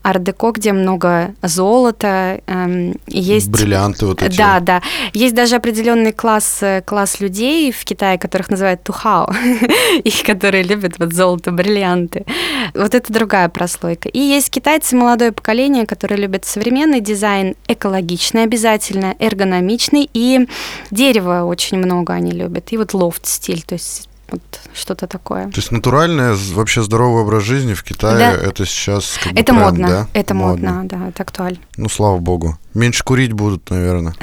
ар-деко, 0.04 0.52
где 0.52 0.74
много 0.74 1.34
золота, 1.42 2.42
эм, 2.48 2.96
есть... 3.08 3.50
Бриллианты 3.50 4.06
вот 4.06 4.22
эти. 4.22 4.38
Да, 4.38 4.60
да. 4.60 4.82
Есть 5.14 5.36
даже 5.36 5.56
определенный 5.56 6.14
класс, 6.14 6.60
э, 6.62 6.82
класс 6.82 7.20
людей 7.20 7.72
в 7.72 7.84
Китае, 7.84 8.18
которых 8.18 8.50
называют 8.50 8.84
тухао, 8.84 9.30
и 10.04 10.12
которые 10.26 10.64
любят 10.64 11.00
вот 11.00 11.14
золото, 11.14 11.52
бриллианты. 11.52 12.26
Вот 12.88 12.96
это 12.96 13.12
другая 13.12 13.50
прослойка. 13.50 14.10
И 14.10 14.20
есть 14.20 14.50
китайцы, 14.50 14.96
молодое 14.96 15.32
поколение, 15.32 15.86
которые 15.86 16.20
любят 16.20 16.46
современный 16.46 17.02
дизайн, 17.02 17.56
экологичный 17.68 18.44
обязательно, 18.44 19.16
эргономичный, 19.20 20.10
и 20.14 20.48
дерево 20.92 21.44
очень 21.44 21.78
много 21.78 22.14
они 22.14 22.32
любят, 22.32 22.72
и 22.72 22.78
вот 22.78 22.94
лофт-стиль, 22.94 23.64
то 23.64 23.74
есть 23.74 24.07
вот 24.30 24.42
что-то 24.74 25.08
такое. 25.08 25.46
То 25.46 25.58
есть 25.58 25.72
натуральное, 25.72 26.36
вообще 26.54 26.84
здоровый 26.84 27.24
образ 27.24 27.44
жизни 27.44 27.74
в 27.74 27.84
Китае, 27.84 28.18
Да. 28.18 28.32
это 28.34 28.66
сейчас 28.66 29.18
как 29.24 29.34
бы 29.34 29.40
Это 29.40 29.54
тренд, 29.54 29.64
модно, 29.66 29.88
да? 29.88 30.08
это 30.14 30.34
модно, 30.34 30.82
да, 30.86 31.08
это 31.10 31.24
актуально. 31.24 31.58
Ну, 31.78 31.90
слава 31.90 32.18
богу. 32.18 32.58
Меньше 32.74 33.04
курить 33.04 33.34
будут, 33.34 33.70
наверное, 33.72 34.14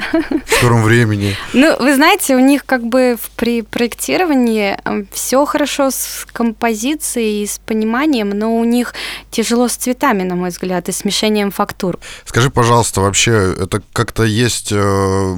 в 0.45 0.51
скором 0.57 0.83
времени. 0.83 1.35
Ну, 1.53 1.75
вы 1.79 1.95
знаете, 1.95 2.35
у 2.35 2.39
них 2.39 2.65
как 2.65 2.85
бы 2.85 3.17
при 3.35 3.61
проектировании 3.63 4.77
все 5.11 5.45
хорошо 5.45 5.89
с 5.91 6.25
композицией 6.31 7.43
и 7.43 7.47
с 7.47 7.57
пониманием, 7.59 8.29
но 8.29 8.55
у 8.57 8.63
них 8.63 8.93
тяжело 9.31 9.67
с 9.67 9.75
цветами, 9.75 10.23
на 10.23 10.35
мой 10.35 10.49
взгляд, 10.49 10.89
и 10.89 10.91
смешением 10.91 11.51
фактур. 11.51 11.97
Скажи, 12.25 12.49
пожалуйста, 12.49 13.01
вообще, 13.01 13.55
это 13.59 13.81
как-то 13.93 14.23
есть 14.23 14.69
э, 14.71 15.35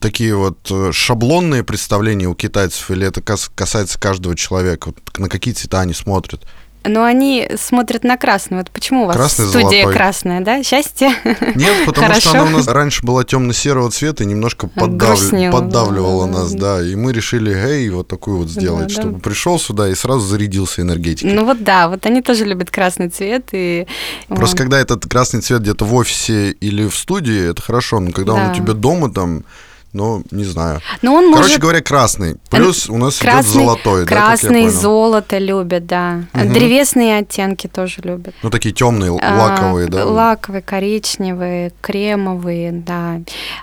такие 0.00 0.34
вот 0.36 0.58
э, 0.70 0.90
шаблонные 0.92 1.62
представления 1.64 2.26
у 2.26 2.34
китайцев, 2.34 2.90
или 2.90 3.06
это 3.06 3.20
кас- 3.22 3.50
касается 3.54 3.98
каждого 4.00 4.34
человека? 4.36 4.86
Вот 4.88 5.18
на 5.18 5.28
какие 5.28 5.54
цвета 5.54 5.80
они 5.80 5.94
смотрят? 5.94 6.42
Но 6.82 7.04
они 7.04 7.46
смотрят 7.60 8.04
на 8.04 8.16
красный. 8.16 8.56
Вот 8.56 8.70
почему 8.70 9.02
у 9.02 9.06
вас 9.06 9.14
Красный, 9.14 9.48
студия 9.48 9.82
золотой. 9.82 9.92
красная, 9.92 10.40
да? 10.40 10.62
Счастье? 10.62 11.10
Нет, 11.54 11.74
потому 11.84 12.06
Хорошо. 12.06 12.20
что 12.30 12.40
она 12.40 12.44
у 12.44 12.48
нас 12.56 12.66
раньше 12.68 13.04
была 13.04 13.22
темно-серого 13.22 13.90
цвета 13.90 14.24
и 14.24 14.26
немножко 14.26 14.66
поддав- 14.66 15.52
поддавливала 15.52 16.26
да. 16.26 16.32
нас, 16.32 16.54
да. 16.54 16.82
И 16.82 16.94
мы 16.94 17.12
решили, 17.12 17.52
эй, 17.54 17.90
вот 17.90 18.08
такую 18.08 18.38
вот 18.38 18.48
сделать, 18.48 18.88
Да, 18.88 18.94
да. 18.94 19.00
чтобы 19.02 19.20
пришел 19.20 19.58
сюда 19.58 19.90
и 19.90 19.94
сразу 19.94 20.20
зарядился 20.20 20.80
энергетикой. 20.80 21.34
Ну 21.34 21.44
вот 21.44 21.62
да, 21.62 21.86
вот 21.90 22.06
они 22.06 22.22
тоже 22.22 22.46
любят 22.46 22.70
красный 22.70 23.10
цвет. 23.10 23.48
И, 23.52 23.86
Просто 24.28 24.56
когда 24.56 24.80
этот 24.80 25.06
красный 25.06 25.42
цвет 25.42 25.60
где-то 25.60 25.84
в 25.84 25.92
офисе 25.94 26.52
или 26.52 26.88
в 26.88 26.96
студии, 26.96 27.50
это 27.50 27.60
хорошо, 27.60 28.00
но 28.00 28.10
когда 28.10 28.32
он 28.32 28.46
Да. 28.46 28.52
у 28.52 28.54
тебя 28.54 28.72
дома 28.72 29.12
там, 29.12 29.44
ну, 29.92 30.22
не 30.30 30.44
знаю. 30.44 30.80
Но 31.02 31.14
он 31.14 31.32
Короче 31.32 31.48
может... 31.48 31.60
говоря, 31.60 31.80
красный. 31.80 32.36
Плюс 32.48 32.88
у 32.88 32.96
нас 32.96 33.16
идет 33.16 33.22
Красный, 33.30 33.52
золотой, 33.64 34.04
да, 34.04 34.06
как 34.06 34.18
я 34.18 34.26
красный, 34.26 34.62
понял? 34.62 34.70
золото 34.70 35.38
любят, 35.38 35.86
да. 35.86 36.24
Мгм. 36.32 36.52
Древесные 36.52 37.18
оттенки 37.18 37.66
тоже 37.66 37.96
любят. 38.02 38.34
Ну, 38.42 38.50
такие 38.50 38.72
темные, 38.74 39.10
А, 39.20 39.36
лаковые, 39.36 39.88
да. 39.88 40.04
Лаковые, 40.04 40.62
коричневые, 40.62 41.72
кремовые, 41.80 42.72
да. 42.72 43.20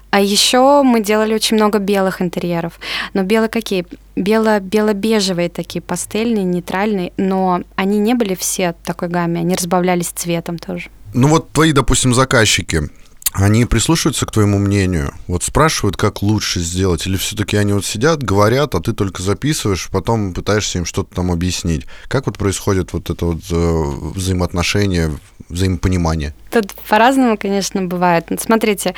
А 0.10 0.20
еще 0.20 0.82
мы 0.84 1.02
делали 1.02 1.34
очень 1.34 1.56
много 1.58 1.80
белых 1.80 2.22
интерьеров. 2.22 2.80
Но 3.14 3.24
белые 3.24 3.50
какие? 3.50 3.86
Бело, 4.16 4.60
бело-бежевые 4.60 5.50
такие, 5.50 5.82
пастельные, 5.82 6.44
нейтральные, 6.44 7.14
но 7.18 7.62
они 7.76 8.00
не 8.00 8.16
были 8.16 8.34
все 8.36 8.74
такой 8.84 9.10
гамме, 9.10 9.42
они 9.42 9.56
разбавлялись 9.56 10.08
цветом 10.08 10.58
тоже. 10.58 10.90
Ну 11.14 11.28
вот 11.28 11.52
твои, 11.52 11.72
допустим, 11.72 12.14
заказчики, 12.14 12.90
они 13.38 13.66
прислушиваются 13.66 14.26
к 14.26 14.32
твоему 14.32 14.58
мнению, 14.58 15.14
вот 15.28 15.44
спрашивают, 15.44 15.96
как 15.96 16.24
лучше 16.24 16.60
сделать, 16.60 17.06
или 17.06 17.18
все-таки 17.18 17.56
они 17.56 17.74
вот 17.74 17.86
сидят, 17.86 18.24
говорят, 18.24 18.74
а 18.74 18.82
ты 18.82 18.94
только 18.94 19.22
записываешь, 19.22 19.90
потом 19.92 20.34
пытаешься 20.34 20.80
им 20.80 20.86
что-то 20.86 21.16
там 21.16 21.32
объяснить. 21.32 21.86
Как 22.08 22.26
вот 22.26 22.38
происходит 22.38 22.94
вот 22.94 23.12
это 23.12 23.26
вот 23.26 23.42
э, 23.52 23.84
взаимоотношение, 24.16 25.20
взаимопонимание? 25.50 26.34
Тут 26.50 26.74
по-разному, 26.88 27.38
конечно, 27.38 27.84
бывает. 27.84 28.28
Смотрите, 28.40 28.94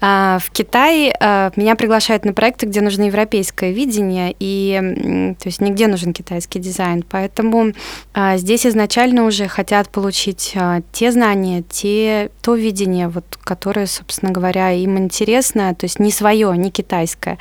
а, 0.00 0.38
в 0.42 0.50
Китае 0.50 1.14
а, 1.20 1.52
меня 1.56 1.74
приглашают 1.76 2.24
на 2.24 2.32
проекты, 2.32 2.66
где 2.66 2.80
нужно 2.80 3.04
европейское 3.04 3.72
видение, 3.72 4.34
и 4.38 5.34
то 5.38 5.48
есть 5.48 5.60
нигде 5.60 5.86
нужен 5.86 6.12
китайский 6.12 6.58
дизайн. 6.58 7.04
Поэтому 7.08 7.72
а, 8.14 8.36
здесь 8.36 8.66
изначально 8.66 9.24
уже 9.24 9.48
хотят 9.48 9.90
получить 9.90 10.56
те 10.92 11.12
знания, 11.12 11.62
те, 11.68 12.30
то 12.40 12.54
видение, 12.54 13.08
вот, 13.08 13.24
которое, 13.42 13.86
собственно 13.86 14.32
говоря, 14.32 14.72
им 14.72 14.98
интересно, 14.98 15.74
то 15.74 15.84
есть 15.84 15.98
не 15.98 16.10
свое, 16.10 16.56
не 16.56 16.70
китайское. 16.70 17.38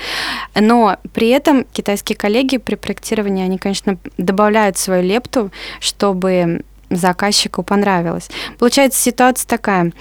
Но 0.55 0.97
при 1.13 1.29
этом 1.29 1.65
китайские 1.65 2.17
коллеги 2.17 2.57
при 2.57 2.75
проектировании, 2.75 3.45
они, 3.45 3.57
конечно, 3.57 3.97
добавляют 4.17 4.77
свою 4.77 5.03
лепту, 5.03 5.51
чтобы 5.79 6.63
заказчику 6.95 7.63
понравилось. 7.63 8.29
Получается 8.57 9.01
ситуация 9.01 9.47
такая. 9.47 9.93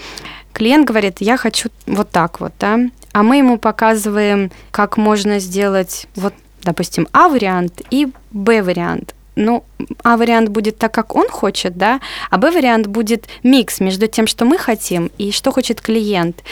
Клиент 0.52 0.86
говорит, 0.86 1.16
я 1.20 1.36
хочу 1.36 1.70
вот 1.86 2.10
так 2.10 2.40
вот, 2.40 2.52
да, 2.58 2.78
а 3.12 3.22
мы 3.22 3.36
ему 3.38 3.58
показываем, 3.58 4.50
как 4.70 4.96
можно 4.96 5.38
сделать 5.38 6.06
вот, 6.14 6.34
допустим, 6.62 7.08
А-вариант 7.12 7.82
и 7.90 8.08
Б-вариант. 8.30 9.14
Ну, 9.34 9.64
А-вариант 10.02 10.50
будет 10.50 10.76
так, 10.76 10.92
как 10.92 11.16
он 11.16 11.28
хочет, 11.28 11.78
да, 11.78 12.00
а 12.30 12.36
Б-вариант 12.36 12.86
будет 12.86 13.28
микс 13.42 13.80
между 13.80 14.06
тем, 14.06 14.26
что 14.26 14.44
мы 14.44 14.58
хотим, 14.58 15.10
и 15.16 15.32
что 15.32 15.52
хочет 15.52 15.80
клиент. 15.80 16.42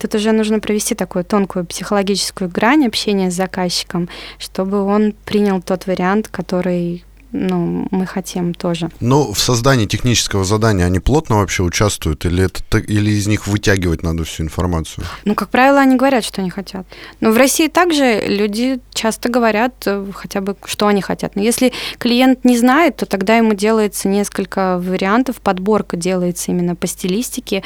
Тут 0.00 0.14
уже 0.14 0.30
нужно 0.30 0.60
провести 0.60 0.94
такую 0.94 1.24
тонкую 1.24 1.64
психологическую 1.64 2.48
грань 2.48 2.86
общения 2.86 3.32
с 3.32 3.34
заказчиком, 3.34 4.08
чтобы 4.38 4.82
он 4.82 5.12
принял 5.24 5.60
тот 5.60 5.86
вариант, 5.86 6.28
который 6.28 7.04
ну, 7.32 7.86
мы 7.90 8.06
хотим 8.06 8.54
тоже. 8.54 8.90
Но 9.00 9.32
в 9.32 9.38
создании 9.38 9.86
технического 9.86 10.44
задания 10.44 10.84
они 10.84 10.98
плотно 10.98 11.36
вообще 11.36 11.62
участвуют, 11.62 12.24
или, 12.24 12.44
это, 12.44 12.78
или 12.78 13.10
из 13.10 13.26
них 13.26 13.46
вытягивать 13.46 14.02
надо 14.02 14.24
всю 14.24 14.42
информацию? 14.44 15.06
Ну, 15.24 15.34
как 15.34 15.48
правило, 15.50 15.80
они 15.80 15.96
говорят, 15.96 16.24
что 16.24 16.40
они 16.40 16.50
хотят. 16.50 16.86
Но 17.20 17.30
в 17.30 17.36
России 17.36 17.68
также 17.68 18.22
люди 18.26 18.80
часто 18.92 19.28
говорят 19.28 19.74
э, 19.86 20.06
хотя 20.14 20.40
бы, 20.40 20.56
что 20.64 20.86
они 20.86 21.02
хотят. 21.02 21.36
Но 21.36 21.42
если 21.42 21.72
клиент 21.98 22.44
не 22.44 22.58
знает, 22.58 22.96
то 22.96 23.06
тогда 23.06 23.36
ему 23.36 23.54
делается 23.54 24.08
несколько 24.08 24.78
вариантов, 24.78 25.36
подборка 25.40 25.96
делается 25.96 26.50
именно 26.50 26.74
по 26.74 26.86
стилистике, 26.86 27.62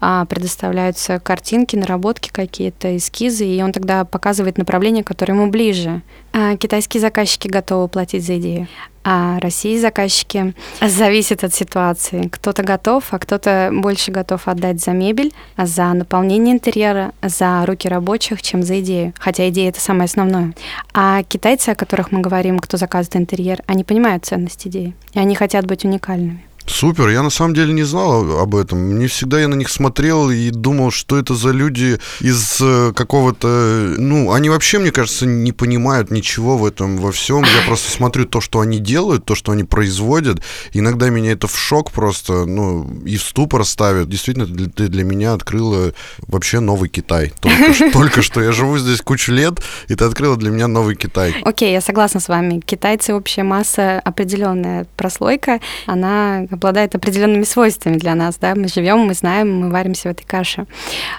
а, 0.00 0.24
предоставляются 0.26 1.18
картинки, 1.18 1.76
наработки 1.76 2.30
какие-то, 2.30 2.96
эскизы, 2.96 3.46
и 3.46 3.62
он 3.62 3.72
тогда 3.72 4.04
показывает 4.04 4.58
направление, 4.58 5.04
которое 5.04 5.34
ему 5.34 5.50
ближе. 5.50 6.02
А, 6.32 6.56
китайские 6.56 7.00
заказчики 7.00 7.48
готовы 7.48 7.88
платить 7.88 8.24
за 8.24 8.38
идею. 8.38 8.68
А 9.04 9.38
России 9.40 9.78
заказчики 9.78 10.54
зависит 10.82 11.42
от 11.42 11.54
ситуации. 11.54 12.28
Кто-то 12.28 12.62
готов, 12.62 13.04
а 13.10 13.18
кто-то 13.18 13.70
больше 13.72 14.10
готов 14.10 14.46
отдать 14.48 14.82
за 14.82 14.90
мебель, 14.90 15.32
за 15.56 15.94
наполнение 15.94 16.54
интерьера, 16.54 17.12
за 17.22 17.64
руки 17.64 17.88
рабочих, 17.88 18.42
чем 18.42 18.62
за 18.62 18.80
идею. 18.80 19.14
Хотя 19.18 19.48
идея 19.48 19.70
это 19.70 19.80
самое 19.80 20.04
основное. 20.04 20.52
А 20.92 21.22
китайцы, 21.22 21.70
о 21.70 21.74
которых 21.74 22.12
мы 22.12 22.20
говорим, 22.20 22.58
кто 22.58 22.76
заказывает 22.76 23.16
интерьер, 23.16 23.62
они 23.66 23.82
понимают 23.82 24.26
ценность 24.26 24.66
идеи. 24.66 24.94
И 25.14 25.18
они 25.18 25.34
хотят 25.34 25.64
быть 25.64 25.84
уникальными. 25.84 26.47
Супер, 26.68 27.08
я 27.08 27.22
на 27.22 27.30
самом 27.30 27.54
деле 27.54 27.72
не 27.72 27.82
знал 27.82 28.38
об 28.40 28.54
этом. 28.54 28.98
Не 28.98 29.06
всегда 29.06 29.40
я 29.40 29.48
на 29.48 29.54
них 29.54 29.70
смотрел 29.70 30.30
и 30.30 30.50
думал, 30.50 30.90
что 30.90 31.18
это 31.18 31.34
за 31.34 31.50
люди 31.50 31.98
из 32.20 32.58
э, 32.60 32.92
какого-то... 32.94 33.94
Ну, 33.96 34.32
они 34.32 34.50
вообще, 34.50 34.78
мне 34.78 34.90
кажется, 34.90 35.26
не 35.26 35.52
понимают 35.52 36.10
ничего 36.10 36.58
в 36.58 36.66
этом, 36.66 36.98
во 36.98 37.10
всем. 37.10 37.42
Я 37.42 37.66
просто 37.66 37.90
смотрю 37.90 38.26
то, 38.26 38.40
что 38.40 38.60
они 38.60 38.78
делают, 38.78 39.24
то, 39.24 39.34
что 39.34 39.52
они 39.52 39.64
производят. 39.64 40.42
Иногда 40.72 41.08
меня 41.08 41.32
это 41.32 41.46
в 41.46 41.56
шок 41.58 41.90
просто, 41.90 42.44
ну, 42.44 42.86
и 43.04 43.16
в 43.16 43.22
ступор 43.22 43.64
ставит. 43.64 44.08
Действительно, 44.08 44.46
ты 44.46 44.88
для 44.88 45.04
меня 45.04 45.32
открыла 45.32 45.92
вообще 46.26 46.60
новый 46.60 46.90
Китай. 46.90 47.32
Только, 47.92 48.22
что, 48.22 48.42
я 48.42 48.52
живу 48.52 48.78
здесь 48.78 49.00
кучу 49.00 49.32
лет, 49.32 49.54
и 49.88 49.94
ты 49.94 50.04
открыла 50.04 50.36
для 50.36 50.50
меня 50.50 50.68
новый 50.68 50.96
Китай. 50.96 51.34
Окей, 51.42 51.72
я 51.72 51.80
согласна 51.80 52.20
с 52.20 52.28
вами. 52.28 52.60
Китайцы 52.60 53.14
общая 53.14 53.42
масса, 53.42 54.00
определенная 54.00 54.86
прослойка, 54.96 55.60
она 55.86 56.46
обладает 56.58 56.94
определенными 56.94 57.44
свойствами 57.44 57.96
для 57.96 58.14
нас, 58.14 58.36
да, 58.36 58.54
мы 58.54 58.68
живем, 58.68 58.98
мы 58.98 59.14
знаем, 59.14 59.60
мы 59.60 59.70
варимся 59.70 60.08
в 60.08 60.12
этой 60.12 60.24
каше. 60.24 60.66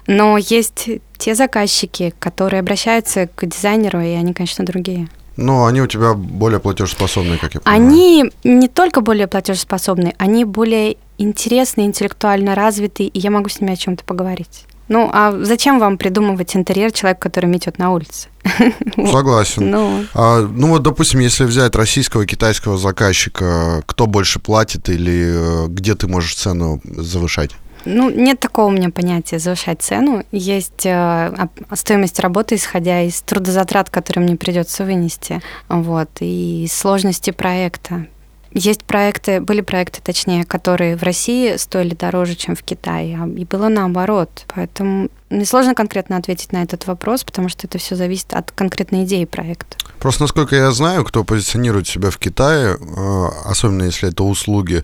Но 0.05 0.38
есть 0.38 0.89
те 1.17 1.36
заказчики, 1.36 2.13
которые 2.19 2.60
обращаются 2.60 3.27
к 3.27 3.46
дизайнеру, 3.46 4.00
и 4.00 4.12
они, 4.12 4.34
конечно, 4.34 4.65
другие. 4.65 5.08
Но 5.38 5.65
они 5.65 5.81
у 5.81 5.88
тебя 5.88 6.13
более 6.13 6.60
платежеспособные, 6.60 7.38
как 7.38 7.53
я 7.55 7.62
понимаю. 7.62 7.81
Они 7.81 8.31
не 8.43 8.67
только 8.67 9.00
более 9.01 9.27
платежеспособные, 9.27 10.13
они 10.17 10.43
более 10.43 10.98
интересные, 11.17 11.88
интеллектуально 11.88 12.55
развитые, 12.55 13.08
и 13.10 13.19
я 13.19 13.31
могу 13.31 13.48
с 13.50 13.62
ними 13.62 13.74
о 13.74 13.77
чем-то 13.77 14.03
поговорить. 14.03 14.65
Ну, 14.89 15.10
а 15.13 15.31
зачем 15.43 15.79
вам 15.79 15.98
придумывать 15.98 16.55
интерьер 16.55 16.91
человек, 16.91 17.19
который 17.19 17.46
метет 17.46 17.77
на 17.77 17.91
улице? 17.91 18.27
Согласен. 19.12 19.69
Ну. 19.69 20.05
А, 20.15 20.41
ну 20.41 20.69
вот, 20.69 20.84
допустим, 20.84 21.19
если 21.19 21.46
взять 21.46 21.75
российского 21.75 22.24
и 22.24 22.25
китайского 22.25 22.77
заказчика, 22.77 23.84
кто 23.86 24.08
больше 24.08 24.39
платит 24.39 24.89
или 24.89 25.65
э, 25.65 25.67
где 25.67 25.93
ты 25.93 26.08
можешь 26.08 26.36
цену 26.36 26.81
завышать? 26.84 27.51
Ну, 27.86 28.10
нет 28.10 28.39
такого 28.39 28.67
у 28.67 28.72
меня 28.72 28.89
понятия 28.89 29.39
завышать 29.39 29.81
цену. 29.81 30.24
Есть 30.31 30.86
э, 30.86 31.48
стоимость 31.74 32.19
работы, 32.19 32.55
исходя 32.55 33.01
из 33.03 33.22
трудозатрат, 33.22 33.89
которые 33.89 34.25
мне 34.25 34.36
придется 34.36 34.84
вынести, 34.84 35.41
вот, 35.69 36.10
и 36.19 36.67
сложности 36.69 37.31
проекта. 37.31 38.08
Есть 38.53 38.84
проекты, 38.84 39.41
были 39.41 39.62
проекты, 39.62 40.01
точнее, 40.03 40.44
которые 40.44 40.96
в 40.96 41.03
России 41.03 41.56
стоили 41.58 41.94
дороже, 41.94 42.36
чем 42.36 42.56
в 42.56 42.63
Китае, 42.63 43.20
а 43.22 43.27
и 43.27 43.46
было 43.46 43.68
наоборот. 43.68 44.46
Поэтому 44.48 45.10
мне 45.29 45.46
сложно 45.46 45.75
конкретно 45.75 46.18
ответить 46.18 46.51
на 46.51 46.63
этот 46.63 46.88
вопрос, 46.88 47.24
потому 47.24 47.50
что 47.50 47.68
это 47.68 47.77
все 47.77 47.96
зависит 47.96 48.34
от 48.34 48.51
конкретной 48.51 49.03
идеи 49.03 49.25
проекта. 49.25 49.77
Просто, 50.00 50.24
насколько 50.24 50.55
я 50.55 50.72
знаю, 50.72 51.05
кто 51.05 51.24
позиционирует 51.24 51.88
себя 51.88 52.09
в 52.09 52.18
Китае, 52.18 52.77
э, 52.79 53.27
особенно 53.46 53.83
если 53.83 54.09
это 54.09 54.24
услуги, 54.24 54.83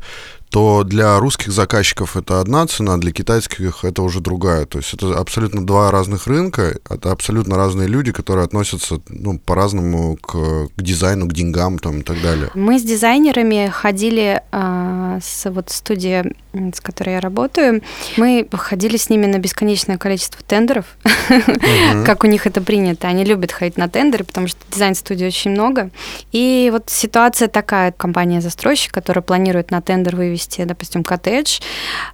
то 0.49 0.83
для 0.85 1.19
русских 1.19 1.51
заказчиков 1.51 2.15
это 2.15 2.39
одна 2.39 2.65
цена, 2.67 2.97
для 2.97 3.11
китайских 3.11 3.83
это 3.83 4.01
уже 4.01 4.21
другая. 4.21 4.65
То 4.65 4.77
есть 4.77 4.93
это 4.93 5.17
абсолютно 5.17 5.65
два 5.65 5.91
разных 5.91 6.27
рынка, 6.27 6.77
это 6.89 7.11
абсолютно 7.11 7.57
разные 7.57 7.89
люди, 7.89 8.13
которые 8.13 8.45
относятся 8.45 9.01
ну, 9.09 9.37
по-разному 9.37 10.15
к, 10.15 10.69
к 10.73 10.81
дизайну, 10.81 11.27
к 11.27 11.33
деньгам 11.33 11.77
там, 11.77 11.99
и 11.99 12.03
так 12.03 12.21
далее. 12.21 12.51
Мы 12.55 12.79
с 12.79 12.83
дизайнерами 12.83 13.69
ходили 13.73 14.41
э, 14.49 15.19
с 15.21 15.49
вот 15.49 15.71
студии, 15.71 16.23
с 16.53 16.79
которой 16.79 17.15
я 17.15 17.19
работаю, 17.19 17.81
мы 18.15 18.47
ходили 18.53 18.95
с 18.95 19.09
ними 19.09 19.25
на 19.25 19.39
бесконечное 19.39 19.97
количество 19.97 20.41
тендеров, 20.47 20.85
как 22.05 22.23
у 22.23 22.27
них 22.27 22.47
это 22.47 22.61
принято. 22.61 23.07
Они 23.09 23.25
любят 23.25 23.51
ходить 23.51 23.77
на 23.77 23.89
тендеры, 23.89 24.23
потому 24.23 24.47
что 24.47 24.59
дизайн-студий 24.71 25.27
очень 25.27 25.51
много. 25.51 25.89
И 26.31 26.69
вот 26.71 26.89
ситуация 26.89 27.49
такая, 27.49 27.91
компания-застройщик, 27.91 28.93
которая 28.93 29.21
планирует 29.21 29.69
на 29.71 29.81
тендер 29.81 30.15
вывести 30.15 30.34
вывести, 30.35 30.63
допустим, 30.65 31.03
коттедж 31.03 31.59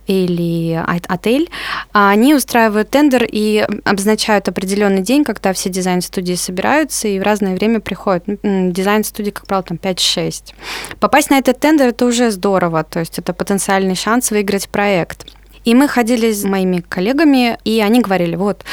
или 0.05 0.79
отель, 1.07 1.49
они 1.91 2.35
устраивают 2.35 2.89
тендер 2.91 3.25
и 3.29 3.65
обозначают 3.83 4.47
определенный 4.47 5.01
день, 5.01 5.23
когда 5.23 5.53
все 5.53 5.69
дизайн-студии 5.69 6.35
собираются 6.35 7.07
и 7.07 7.19
в 7.19 7.23
разное 7.23 7.55
время 7.55 7.79
приходят. 7.79 8.23
Дизайн-студии, 8.43 9.31
как 9.31 9.47
правило, 9.47 9.63
там 9.63 9.77
5-6. 9.77 10.53
Попасть 10.99 11.31
на 11.31 11.39
этот 11.39 11.59
тендер 11.59 11.87
это 11.87 12.05
уже 12.05 12.29
здорово, 12.31 12.83
то 12.83 12.99
есть 12.99 13.17
это 13.17 13.33
потенциальный 13.33 13.95
шанс 13.95 14.31
выиграть 14.31 14.69
проект. 14.69 15.25
И 15.63 15.75
мы 15.75 15.87
ходили 15.87 16.31
с 16.31 16.43
моими 16.43 16.83
коллегами, 16.87 17.57
и 17.63 17.81
они 17.81 18.01
говорили, 18.01 18.35
вот, 18.35 18.63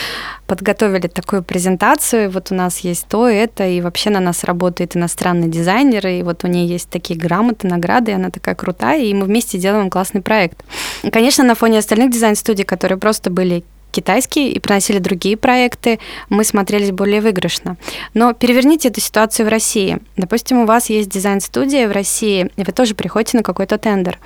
подготовили 0.47 1.07
такую 1.07 1.43
презентацию, 1.43 2.31
вот 2.31 2.51
у 2.51 2.55
нас 2.55 2.79
есть 2.79 3.07
то, 3.09 3.29
это, 3.29 3.67
и 3.67 3.81
вообще 3.81 4.11
на 4.11 4.21
нас 4.21 4.45
работает 4.45 4.97
иностранный 4.97 5.49
дизайнер, 5.49 6.07
и 6.07 6.23
вот 6.23 6.45
у 6.45 6.49
нее 6.49 6.67
есть 6.67 6.89
такие 6.89 7.19
грамоты, 7.19 7.67
награды, 7.67 8.13
и 8.13 8.15
она 8.15 8.31
такая 8.31 8.55
крутая, 8.55 9.03
и 9.03 9.13
мы 9.13 9.27
вместе 9.27 9.59
делаем 9.59 9.91
классный 9.91 10.23
проект. 10.23 10.65
Конечно, 11.13 11.45
на 11.45 11.55
фоне 11.55 11.79
остальных 11.79 12.11
дизайн-студий, 12.11 12.65
которые 12.65 12.99
просто 12.99 13.31
были 13.31 13.65
китайские 13.91 14.53
и 14.53 14.59
приносили 14.59 14.99
другие 14.99 15.37
проекты, 15.37 15.99
мы 16.29 16.45
смотрелись 16.45 16.91
более 16.91 17.21
выигрышно. 17.21 17.77
Но 18.15 18.33
переверните 18.33 18.89
эту 18.89 19.01
ситуацию 19.01 19.47
в 19.47 19.49
России. 19.49 19.99
Допустим, 20.17 20.59
у 20.59 20.67
вас 20.67 20.91
есть 20.91 21.09
дизайн-студия 21.09 21.89
в 21.89 21.93
России, 21.93 22.51
и 22.57 22.65
вы 22.65 22.73
тоже 22.73 22.95
приходите 22.95 23.37
на 23.37 23.43
какой-то 23.43 23.79
тендер. 23.79 24.19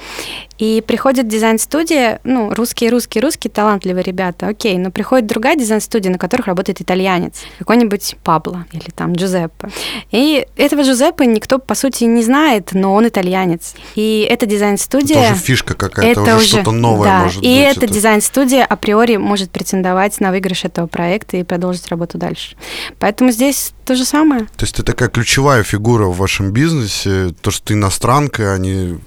И 0.58 0.82
приходит 0.86 1.28
дизайн-студия, 1.28 2.20
ну, 2.24 2.54
русские, 2.54 2.90
русские, 2.90 3.22
русские, 3.22 3.50
талантливые 3.50 4.04
ребята, 4.04 4.48
окей, 4.48 4.78
но 4.78 4.90
приходит 4.90 5.26
другая 5.26 5.56
дизайн-студия, 5.56 6.10
на 6.10 6.18
которых 6.18 6.46
работает 6.46 6.80
итальянец, 6.80 7.42
какой-нибудь 7.58 8.16
Пабло 8.22 8.66
или 8.72 8.90
там 8.94 9.12
Джузеппе. 9.14 9.70
И 10.10 10.46
этого 10.56 10.82
Джузеппе 10.82 11.26
никто, 11.26 11.58
по 11.58 11.74
сути, 11.74 12.04
не 12.04 12.22
знает, 12.22 12.70
но 12.72 12.94
он 12.94 13.08
итальянец. 13.08 13.74
И 13.94 14.26
эта 14.28 14.46
дизайн-студия... 14.46 15.30
Тоже 15.30 15.40
фишка 15.40 15.74
какая-то, 15.74 16.22
уже, 16.22 16.36
уже 16.36 16.46
что-то 16.46 16.70
новое 16.70 17.08
да, 17.08 17.18
может 17.24 17.38
и 17.38 17.40
быть. 17.40 17.48
И 17.48 17.56
эта 17.56 17.86
дизайн-студия 17.86 18.64
априори 18.64 19.16
может 19.16 19.51
претендовать 19.52 20.20
на 20.20 20.30
выигрыш 20.30 20.64
этого 20.64 20.86
проекта 20.86 21.36
и 21.36 21.42
продолжить 21.42 21.88
работу 21.88 22.18
дальше. 22.18 22.56
Поэтому 22.98 23.30
здесь 23.30 23.72
то 23.84 23.94
же 23.94 24.04
самое. 24.04 24.42
То 24.56 24.64
есть 24.64 24.76
ты 24.76 24.82
такая 24.82 25.08
ключевая 25.08 25.62
фигура 25.62 26.06
в 26.06 26.16
вашем 26.16 26.52
бизнесе, 26.52 27.34
то, 27.40 27.50
что 27.50 27.66
ты 27.66 27.74
иностранка, 27.74 28.54
а 28.54 28.58
не 28.58 28.98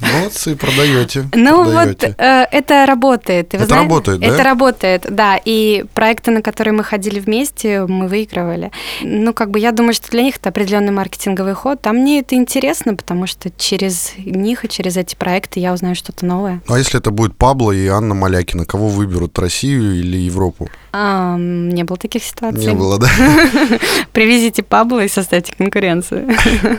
Молодцы, 0.00 0.56
продаете. 0.56 1.28
Ну 1.34 1.64
продаете. 1.64 2.06
вот 2.08 2.16
э, 2.18 2.46
это 2.50 2.86
работает. 2.86 3.54
это 3.54 3.66
знаете, 3.66 3.88
работает, 3.88 4.20
да? 4.20 4.26
Это 4.26 4.42
работает, 4.42 5.06
да. 5.08 5.40
И 5.44 5.84
проекты, 5.94 6.30
на 6.30 6.42
которые 6.42 6.72
мы 6.72 6.84
ходили 6.84 7.20
вместе, 7.20 7.86
мы 7.86 8.08
выигрывали. 8.08 8.70
Ну, 9.02 9.32
как 9.32 9.50
бы 9.50 9.58
я 9.58 9.72
думаю, 9.72 9.94
что 9.94 10.10
для 10.10 10.22
них 10.22 10.36
это 10.36 10.48
определенный 10.48 10.92
маркетинговый 10.92 11.54
ход. 11.54 11.86
А 11.86 11.92
мне 11.92 12.20
это 12.20 12.34
интересно, 12.34 12.94
потому 12.94 13.26
что 13.26 13.50
через 13.50 14.12
них 14.18 14.64
и 14.64 14.68
через 14.68 14.96
эти 14.96 15.14
проекты 15.14 15.60
я 15.60 15.72
узнаю 15.72 15.94
что-то 15.94 16.24
новое. 16.24 16.60
А 16.68 16.78
если 16.78 16.98
это 16.98 17.10
будет 17.10 17.36
Пабло 17.36 17.72
и 17.72 17.86
Анна 17.86 18.14
Малякина, 18.14 18.64
кого 18.64 18.88
выберут, 18.88 19.32
Россию 19.50 19.98
или 19.98 20.16
Европу? 20.16 20.70
А, 20.92 21.36
не 21.38 21.84
было 21.84 21.98
таких 21.98 22.22
ситуаций. 22.22 22.66
Не 22.66 22.74
было, 22.74 22.98
да? 22.98 23.08
Привезите 24.12 24.62
Пабло 24.62 25.04
и 25.04 25.08
составьте 25.08 25.52
конкуренцию. 25.56 26.28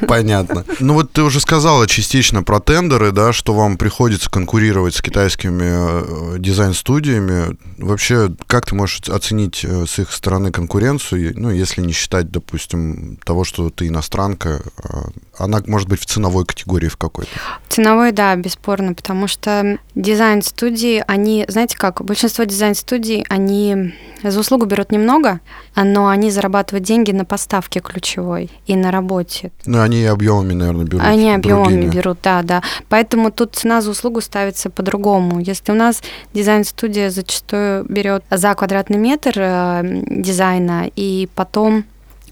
Понятно. 0.07 0.65
Ну 0.79 0.93
вот 0.95 1.11
ты 1.11 1.21
уже 1.21 1.39
сказала 1.39 1.87
частично 1.87 2.43
про 2.43 2.59
тендеры, 2.59 3.11
да, 3.11 3.33
что 3.33 3.53
вам 3.53 3.77
приходится 3.77 4.29
конкурировать 4.29 4.95
с 4.95 5.01
китайскими 5.01 6.35
э, 6.35 6.39
дизайн-студиями. 6.39 7.57
Вообще, 7.77 8.29
как 8.47 8.65
ты 8.65 8.75
можешь 8.75 9.01
оценить 9.09 9.65
э, 9.65 9.85
с 9.85 9.99
их 9.99 10.11
стороны 10.11 10.51
конкуренцию, 10.51 11.33
ну, 11.35 11.49
если 11.49 11.81
не 11.81 11.93
считать, 11.93 12.31
допустим, 12.31 13.17
того, 13.25 13.43
что 13.43 13.69
ты 13.69 13.87
иностранка, 13.87 14.61
а 14.83 15.09
она 15.37 15.61
может 15.67 15.87
быть 15.89 16.01
в 16.01 16.05
ценовой 16.05 16.45
категории 16.45 16.87
в 16.87 16.97
какой-то? 16.97 17.31
Ценовой, 17.69 18.11
да, 18.11 18.35
бесспорно, 18.35 18.93
потому 18.93 19.27
что 19.27 19.77
дизайн-студии, 19.95 21.03
они, 21.07 21.45
знаете 21.47 21.77
как, 21.77 22.03
большинство 22.03 22.43
дизайн 22.43 22.60
дизайн-студии, 22.61 23.25
они 23.27 23.93
за 24.21 24.39
услугу 24.39 24.65
берут 24.65 24.91
немного, 24.91 25.39
но 25.75 26.09
они 26.09 26.29
зарабатывают 26.29 26.85
деньги 26.85 27.11
на 27.11 27.25
поставке 27.25 27.79
ключевой 27.79 28.51
и 28.67 28.75
на 28.75 28.91
работе. 28.91 29.51
Ну, 29.65 29.81
они 29.81 30.05
объемами, 30.05 30.53
наверное, 30.53 30.85
берут. 30.85 31.01
Они 31.03 31.33
объемами 31.33 31.81
другими. 31.81 31.91
берут, 31.91 32.19
да, 32.23 32.43
да. 32.43 32.61
Поэтому 32.87 33.31
тут 33.31 33.55
цена 33.55 33.81
за 33.81 33.89
услугу 33.89 34.21
ставится 34.21 34.69
по-другому. 34.69 35.39
Если 35.39 35.71
у 35.71 35.75
нас 35.75 36.03
дизайн-студия 36.35 37.09
зачастую 37.09 37.85
берет 37.89 38.23
за 38.29 38.53
квадратный 38.53 38.97
метр 38.97 39.33
э, 39.37 40.03
дизайна 40.07 40.91
и 40.95 41.27
потом 41.33 41.85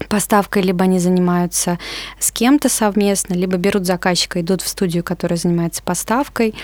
поставкой, 0.08 0.62
либо 0.62 0.84
они 0.84 0.98
занимаются 0.98 1.78
с 2.18 2.30
кем-то 2.32 2.68
совместно, 2.68 3.34
либо 3.34 3.56
берут 3.56 3.86
заказчика, 3.86 4.40
идут 4.40 4.62
в 4.62 4.68
студию, 4.68 5.04
которая 5.04 5.36
занимается 5.36 5.82
поставкой, 5.82 6.54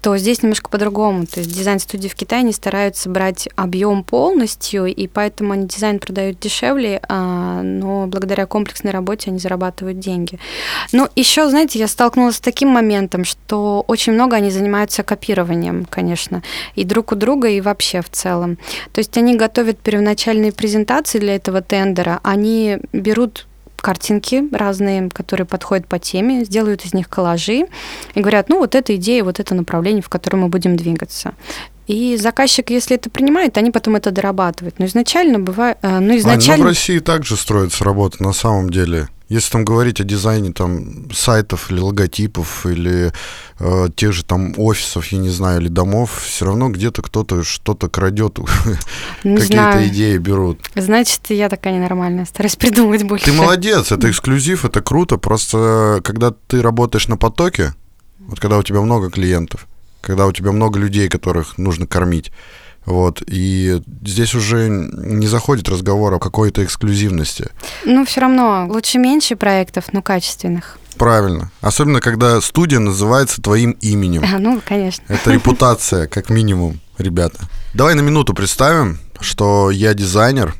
то 0.00 0.16
здесь 0.16 0.42
немножко 0.42 0.68
по-другому. 0.68 1.26
То 1.26 1.40
есть 1.40 1.54
дизайн-студии 1.54 2.08
в 2.08 2.14
Китае 2.14 2.42
не 2.42 2.52
стараются 2.52 3.08
брать 3.08 3.48
объем 3.56 4.04
полностью, 4.04 4.86
и 4.86 5.06
поэтому 5.06 5.52
они 5.52 5.66
дизайн 5.66 5.98
продают 5.98 6.38
дешевле, 6.38 7.00
а, 7.08 7.62
но 7.62 8.06
благодаря 8.06 8.46
комплексной 8.46 8.92
работе 8.92 9.30
они 9.30 9.38
зарабатывают 9.38 9.98
деньги. 9.98 10.38
Ну, 10.92 11.08
еще, 11.16 11.48
знаете, 11.48 11.78
я 11.78 11.88
столкнулась 11.88 12.36
с 12.36 12.40
таким 12.40 12.68
моментом, 12.68 13.24
что 13.24 13.84
очень 13.86 14.12
много 14.12 14.36
они 14.36 14.50
занимаются 14.50 15.02
копированием, 15.02 15.86
конечно, 15.88 16.42
и 16.74 16.84
друг 16.84 17.12
у 17.12 17.16
друга, 17.16 17.48
и 17.48 17.60
вообще 17.60 18.02
в 18.02 18.10
целом. 18.10 18.58
То 18.92 18.98
есть 18.98 19.16
они 19.16 19.36
готовят 19.36 19.78
первоначальные 19.78 20.52
презентации 20.52 21.18
для 21.18 21.36
этого 21.36 21.62
тендера, 21.62 22.20
они 22.22 22.78
берут 22.92 23.46
картинки 23.82 24.44
разные, 24.52 25.10
которые 25.10 25.46
подходят 25.46 25.86
по 25.86 25.98
теме, 25.98 26.44
сделают 26.44 26.84
из 26.84 26.94
них 26.94 27.08
коллажи 27.08 27.66
и 28.14 28.20
говорят, 28.20 28.48
ну 28.48 28.58
вот 28.58 28.74
эта 28.74 28.94
идея, 28.96 29.24
вот 29.24 29.40
это 29.40 29.54
направление, 29.54 30.02
в 30.02 30.08
котором 30.08 30.40
мы 30.40 30.48
будем 30.48 30.76
двигаться. 30.76 31.34
И 31.88 32.16
заказчик, 32.16 32.70
если 32.70 32.96
это 32.96 33.10
принимает, 33.10 33.58
они 33.58 33.72
потом 33.72 33.96
это 33.96 34.12
дорабатывают. 34.12 34.78
Но 34.78 34.86
изначально 34.86 35.40
бывает... 35.40 35.78
Э, 35.82 35.98
ну, 35.98 36.16
изначально... 36.16 36.52
Ань, 36.52 36.60
ну 36.60 36.64
в 36.64 36.68
России 36.68 37.00
также 37.00 37.36
строится 37.36 37.84
работа 37.84 38.22
на 38.22 38.32
самом 38.32 38.70
деле. 38.70 39.08
Если 39.32 39.50
там 39.50 39.64
говорить 39.64 39.98
о 39.98 40.04
дизайне 40.04 40.52
там 40.52 41.10
сайтов 41.10 41.70
или 41.70 41.80
логотипов 41.80 42.66
или 42.66 43.14
э, 43.58 43.88
тех 43.96 44.12
же 44.12 44.26
там 44.26 44.52
офисов, 44.58 45.06
я 45.06 45.16
не 45.16 45.30
знаю, 45.30 45.62
или 45.62 45.68
домов, 45.68 46.22
все 46.22 46.44
равно 46.44 46.68
где-то 46.68 47.00
кто-то 47.00 47.42
что-то 47.42 47.88
крадет, 47.88 48.38
какие-то 49.22 49.88
идеи 49.88 50.18
берут. 50.18 50.58
Значит, 50.76 51.22
я 51.30 51.48
такая 51.48 51.72
ненормальная, 51.72 52.26
стараюсь 52.26 52.56
придумывать 52.58 53.04
больше. 53.04 53.24
Ты 53.24 53.32
молодец, 53.32 53.90
это 53.90 54.10
эксклюзив, 54.10 54.66
это 54.66 54.82
круто. 54.82 55.16
Просто 55.16 56.02
когда 56.04 56.32
ты 56.32 56.60
работаешь 56.60 57.08
на 57.08 57.16
потоке, 57.16 57.72
вот 58.18 58.38
когда 58.38 58.58
у 58.58 58.62
тебя 58.62 58.82
много 58.82 59.10
клиентов, 59.10 59.66
когда 60.02 60.26
у 60.26 60.32
тебя 60.32 60.52
много 60.52 60.78
людей, 60.78 61.08
которых 61.08 61.56
нужно 61.56 61.86
кормить, 61.86 62.32
вот, 62.84 63.22
и 63.26 63.80
здесь 64.04 64.34
уже 64.34 64.68
не 64.68 65.26
заходит 65.26 65.68
разговор 65.68 66.14
о 66.14 66.18
какой-то 66.18 66.64
эксклюзивности. 66.64 67.50
Ну, 67.84 68.04
все 68.04 68.20
равно 68.20 68.66
лучше 68.68 68.98
меньше 68.98 69.36
проектов, 69.36 69.92
но 69.92 70.02
качественных. 70.02 70.78
Правильно. 70.96 71.50
Особенно, 71.60 72.00
когда 72.00 72.40
студия 72.40 72.78
называется 72.78 73.40
твоим 73.40 73.72
именем. 73.80 74.24
А, 74.24 74.38
ну, 74.38 74.60
конечно. 74.64 75.04
Это 75.08 75.32
репутация, 75.32 76.06
как 76.06 76.28
минимум, 76.28 76.80
ребята. 76.98 77.48
Давай 77.74 77.94
на 77.94 78.00
минуту 78.00 78.34
представим, 78.34 78.98
что 79.20 79.70
я 79.70 79.94
дизайнер, 79.94 80.54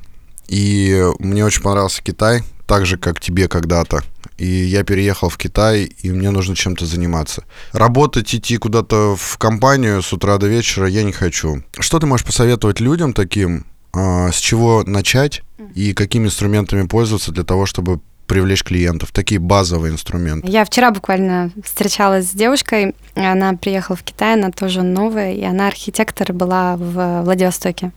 и 0.49 1.05
мне 1.19 1.45
очень 1.45 1.63
понравился 1.63 2.03
Китай, 2.03 2.43
так 2.67 2.87
же, 2.87 2.97
как 2.97 3.21
тебе 3.21 3.49
когда-то 3.49 4.03
и 4.43 4.47
я 4.47 4.83
переехал 4.83 5.29
в 5.29 5.39
Китай, 5.39 5.85
и 5.85 6.11
мне 6.11 6.31
нужно 6.31 6.57
чем-то 6.57 6.85
заниматься. 6.85 7.45
Работать, 7.73 8.35
идти 8.35 8.57
куда-то 8.57 9.15
в 9.17 9.39
компанию 9.39 10.03
с 10.03 10.13
утра 10.13 10.37
до 10.39 10.49
вечера 10.49 10.89
я 10.89 11.05
не 11.05 11.13
хочу. 11.13 11.63
Что 11.79 12.01
ты 12.01 12.07
можешь 12.07 12.27
посоветовать 12.27 12.81
людям 12.81 13.13
таким, 13.13 13.67
а, 13.93 14.33
с 14.33 14.37
чего 14.37 14.83
начать 14.85 15.43
и 15.77 15.93
какими 15.93 16.27
инструментами 16.27 16.89
пользоваться 16.89 17.31
для 17.31 17.45
того, 17.45 17.67
чтобы 17.67 18.01
привлечь 18.33 18.65
клиентов, 18.65 19.11
такие 19.13 19.39
базовые 19.39 19.93
инструменты. 19.93 20.49
Я 20.49 20.65
вчера 20.65 20.91
буквально 20.91 21.51
встречалась 21.63 22.31
с 22.31 22.31
девушкой, 22.31 22.95
она 23.15 23.53
приехала 23.53 23.95
в 23.95 24.03
Китай, 24.03 24.33
она 24.33 24.51
тоже 24.51 24.81
новая, 24.81 25.35
и 25.35 25.45
она 25.45 25.67
архитектор 25.67 26.33
была 26.33 26.77
в 26.79 27.25
Владивостоке. 27.25 27.93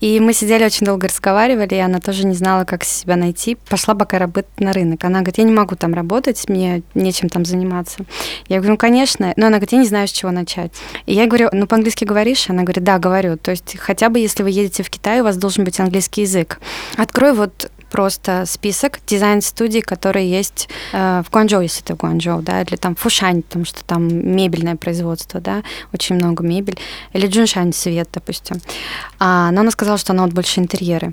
И 0.00 0.20
мы 0.20 0.34
сидели 0.34 0.64
очень 0.64 0.86
долго 0.86 1.08
разговаривали, 1.08 1.74
и 1.74 1.78
она 1.78 1.98
тоже 1.98 2.26
не 2.26 2.34
знала, 2.34 2.62
как 2.62 2.84
себя 2.84 3.16
найти. 3.16 3.56
Пошла 3.68 3.96
пока 3.96 4.20
работать 4.20 4.60
на 4.60 4.72
рынок. 4.72 5.02
Она 5.02 5.18
говорит, 5.18 5.38
я 5.38 5.44
не 5.44 5.52
могу 5.52 5.74
там 5.74 5.94
работать, 5.94 6.48
мне 6.48 6.82
нечем 6.94 7.28
там 7.28 7.44
заниматься. 7.44 8.04
Я 8.46 8.58
говорю, 8.58 8.74
ну, 8.74 8.76
конечно. 8.76 9.32
Но 9.36 9.48
она 9.48 9.56
говорит, 9.56 9.72
я 9.72 9.78
не 9.78 9.88
знаю, 9.88 10.06
с 10.06 10.12
чего 10.12 10.30
начать. 10.30 10.70
И 11.06 11.14
я 11.14 11.26
говорю, 11.26 11.48
ну, 11.50 11.66
по-английски 11.66 12.04
говоришь? 12.04 12.48
Она 12.48 12.62
говорит, 12.62 12.84
да, 12.84 13.00
говорю. 13.00 13.36
То 13.36 13.50
есть 13.50 13.76
хотя 13.80 14.10
бы 14.10 14.20
если 14.20 14.44
вы 14.44 14.50
едете 14.50 14.84
в 14.84 14.90
Китай, 14.90 15.22
у 15.22 15.24
вас 15.24 15.36
должен 15.36 15.64
быть 15.64 15.80
английский 15.80 16.20
язык. 16.20 16.60
Открой 16.96 17.32
вот 17.32 17.68
просто 17.92 18.44
список 18.46 19.00
дизайн-студий, 19.06 19.82
которые 19.82 20.28
есть 20.28 20.68
э, 20.92 21.22
в 21.24 21.30
Гуанчжоу, 21.30 21.60
если 21.60 21.84
это 21.84 21.94
Гуанчжоу, 21.94 22.40
да, 22.40 22.62
или 22.62 22.76
там 22.76 22.94
Фушань, 22.96 23.42
потому 23.42 23.66
что 23.66 23.84
там 23.84 24.08
мебельное 24.08 24.76
производство, 24.76 25.40
да, 25.40 25.62
очень 25.92 26.16
много 26.16 26.42
мебель, 26.42 26.78
или 27.12 27.26
Джуншань 27.26 27.72
свет, 27.74 28.08
допустим. 28.12 28.56
А, 29.18 29.50
но 29.50 29.60
она 29.60 29.70
сказала, 29.70 29.98
что 29.98 30.12
она 30.12 30.24
вот 30.24 30.32
больше 30.32 30.60
интерьеры. 30.60 31.12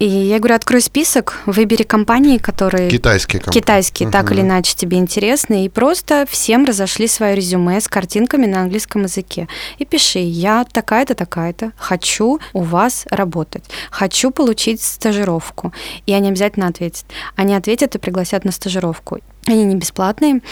И 0.00 0.08
я 0.08 0.38
говорю, 0.38 0.54
открой 0.54 0.80
список, 0.80 1.38
выбери 1.44 1.82
компании, 1.82 2.38
которые... 2.38 2.88
Китайские 2.88 3.40
компании. 3.40 3.60
Китайские, 3.60 4.08
угу. 4.08 4.12
так 4.12 4.32
или 4.32 4.40
иначе 4.40 4.74
тебе 4.74 4.96
интересны. 4.96 5.66
И 5.66 5.68
просто 5.68 6.24
всем 6.28 6.64
разошли 6.64 7.06
свое 7.06 7.36
резюме 7.36 7.78
с 7.78 7.86
картинками 7.86 8.46
на 8.46 8.62
английском 8.62 9.02
языке. 9.02 9.46
И 9.76 9.84
пиши, 9.84 10.20
я 10.20 10.64
такая-то, 10.64 11.14
такая-то, 11.14 11.72
хочу 11.76 12.40
у 12.54 12.62
вас 12.62 13.04
работать, 13.10 13.64
хочу 13.90 14.30
получить 14.30 14.80
стажировку. 14.80 15.74
И 16.06 16.14
они 16.14 16.28
обязательно 16.28 16.68
ответят. 16.68 17.04
Они 17.36 17.54
ответят 17.54 17.94
и 17.94 17.98
пригласят 17.98 18.46
на 18.46 18.52
стажировку. 18.52 19.18
Они 19.46 19.64
не 19.64 19.74
бесплатные, 19.74 20.42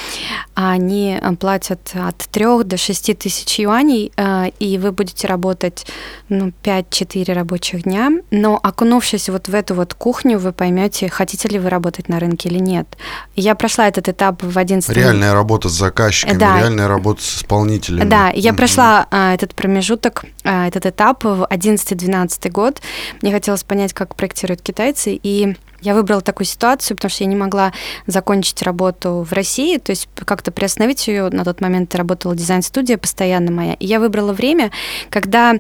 они 0.55 1.19
э, 1.21 1.33
платят 1.37 1.93
от 1.95 2.17
3 2.17 2.65
до 2.65 2.79
6 2.79 3.19
тысяч 3.19 3.59
юаней, 3.59 4.13
э, 4.17 4.51
и 4.59 4.79
вы 4.79 4.93
будете 4.93 5.27
работать 5.27 5.87
ну, 6.31 6.53
5-4 6.63 7.33
рабочих 7.35 7.83
дня, 7.83 8.11
но 8.31 8.59
окунувшись 8.61 9.29
вот 9.29 9.49
в 9.49 9.55
эту 9.55 9.75
вот 9.75 9.93
кухню, 9.93 10.39
вы 10.39 10.53
поймете, 10.53 11.11
хотите 11.11 11.49
ли 11.49 11.59
вы 11.59 11.69
работать 11.69 12.09
на 12.09 12.19
рынке 12.19 12.49
или 12.49 12.59
нет. 12.59 12.97
Я 13.37 13.55
прошла 13.55 13.89
этот 13.89 14.09
этап 14.09 14.43
в 14.43 14.59
11 14.59 14.89
Реальная 14.97 15.35
работа 15.35 15.69
с 15.69 15.73
заказчиками, 15.73 16.39
да. 16.39 16.59
реальная 16.59 16.89
работа 16.89 17.23
с 17.23 17.39
исполнителями. 17.39 18.09
Да, 18.09 18.31
я 18.31 18.55
прошла 18.55 19.07
а, 19.11 19.35
этот 19.35 19.55
промежуток, 19.55 20.25
этот 20.45 20.87
этап 20.87 21.25
в 21.25 21.47
11-12 21.51 22.51
год. 22.51 22.81
Мне 23.21 23.33
хотелось 23.33 23.65
понять, 23.65 23.93
как 23.93 24.15
проектируют 24.15 24.63
китайцы, 24.63 25.19
и 25.23 25.57
я 25.81 25.95
выбрала 25.95 26.21
такую 26.21 26.47
ситуацию, 26.47 26.97
потому 26.97 27.11
что 27.11 27.25
я 27.25 27.31
не 27.31 27.37
могла 27.37 27.73
закончить 28.07 28.63
работу 28.63 29.27
в 29.29 29.33
России, 29.33 29.79
то 29.79 29.91
есть 29.91 30.09
как-то 30.15 30.51
приостановить 30.51 31.07
ее. 31.07 31.29
На 31.31 31.45
тот 31.45 31.61
момент 31.61 31.95
работала 31.95 32.35
дизайн-студия 32.35 32.99
постоянно 32.99 33.51
моя. 33.51 33.75
И 33.75 33.87
я 33.87 34.01
выбрала 34.01 34.33
время, 34.33 34.71
когда 35.11 35.55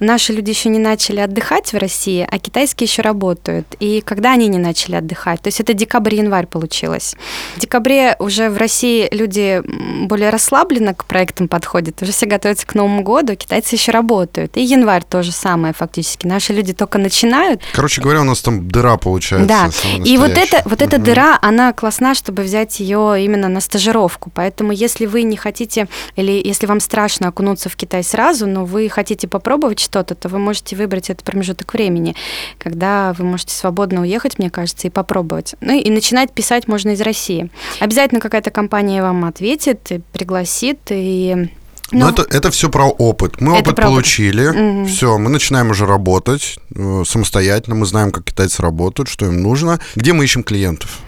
наши 0.00 0.32
люди 0.32 0.50
еще 0.50 0.68
не 0.68 0.78
начали 0.78 1.20
отдыхать 1.20 1.72
в 1.72 1.76
России, 1.76 2.26
а 2.30 2.38
китайские 2.38 2.86
еще 2.86 3.02
работают. 3.02 3.66
И 3.80 4.00
когда 4.00 4.32
они 4.32 4.48
не 4.48 4.58
начали 4.58 4.96
отдыхать. 4.96 5.42
То 5.42 5.48
есть 5.48 5.60
это 5.60 5.74
декабрь-январь 5.74 6.46
получилось. 6.46 7.14
В 7.56 7.60
декабре 7.60 8.16
уже 8.18 8.48
в 8.50 8.56
России 8.56 9.08
люди 9.10 9.62
более 10.06 10.30
расслабленно 10.30 10.94
к 10.94 11.04
проектам 11.04 11.48
подходят, 11.48 12.00
уже 12.02 12.12
все 12.12 12.26
готовятся 12.26 12.66
к 12.66 12.74
Новому 12.74 13.02
году, 13.02 13.36
китайцы 13.36 13.74
еще 13.74 13.92
работают. 13.92 14.56
И 14.56 14.62
январь 14.62 15.04
тоже 15.08 15.32
самое 15.32 15.74
фактически. 15.74 16.26
Наши 16.26 16.52
люди 16.52 16.72
только 16.72 16.98
начинают. 16.98 17.62
Короче 17.72 18.00
говоря, 18.00 18.22
у 18.22 18.24
нас 18.24 18.40
там 18.40 18.68
дыра 18.68 18.96
получается. 18.96 19.48
Да, 19.48 19.57
да. 19.66 19.70
И 20.04 20.16
вот 20.18 20.30
эта, 20.30 20.62
вот 20.64 20.82
эта 20.82 20.98
дыра, 20.98 21.38
она 21.42 21.72
классна, 21.72 22.14
чтобы 22.14 22.42
взять 22.42 22.80
ее 22.80 23.24
именно 23.24 23.48
на 23.48 23.60
стажировку. 23.60 24.30
Поэтому 24.34 24.72
если 24.72 25.06
вы 25.06 25.22
не 25.22 25.36
хотите, 25.36 25.88
или 26.16 26.40
если 26.44 26.66
вам 26.66 26.80
страшно 26.80 27.28
окунуться 27.28 27.68
в 27.68 27.76
Китай 27.76 28.02
сразу, 28.02 28.46
но 28.46 28.64
вы 28.64 28.88
хотите 28.88 29.28
попробовать 29.28 29.80
что-то, 29.80 30.14
то 30.14 30.28
вы 30.28 30.38
можете 30.38 30.76
выбрать 30.76 31.10
этот 31.10 31.24
промежуток 31.24 31.72
времени, 31.72 32.14
когда 32.58 33.14
вы 33.18 33.24
можете 33.24 33.54
свободно 33.54 34.02
уехать, 34.02 34.38
мне 34.38 34.50
кажется, 34.50 34.86
и 34.86 34.90
попробовать. 34.90 35.54
Ну 35.60 35.78
и 35.78 35.90
начинать 35.90 36.32
писать 36.32 36.68
можно 36.68 36.90
из 36.90 37.00
России. 37.00 37.50
Обязательно 37.80 38.20
какая-то 38.20 38.50
компания 38.50 39.02
вам 39.02 39.24
ответит, 39.24 39.88
пригласит, 40.12 40.78
и 40.90 41.48
но, 41.90 42.06
Но 42.06 42.10
это, 42.10 42.22
это 42.22 42.50
все 42.50 42.68
про 42.68 42.88
опыт. 42.88 43.40
Мы 43.40 43.58
опыт 43.58 43.76
получили, 43.76 44.46
угу. 44.46 44.86
все, 44.86 45.16
мы 45.18 45.30
начинаем 45.30 45.70
уже 45.70 45.86
работать 45.86 46.58
э, 46.74 47.02
самостоятельно, 47.06 47.76
мы 47.76 47.86
знаем, 47.86 48.10
как 48.10 48.24
китайцы 48.24 48.62
работают, 48.62 49.08
что 49.08 49.26
им 49.26 49.42
нужно. 49.42 49.80
Где 49.96 50.12
мы 50.12 50.24
ищем 50.24 50.42
клиентов? 50.42 50.98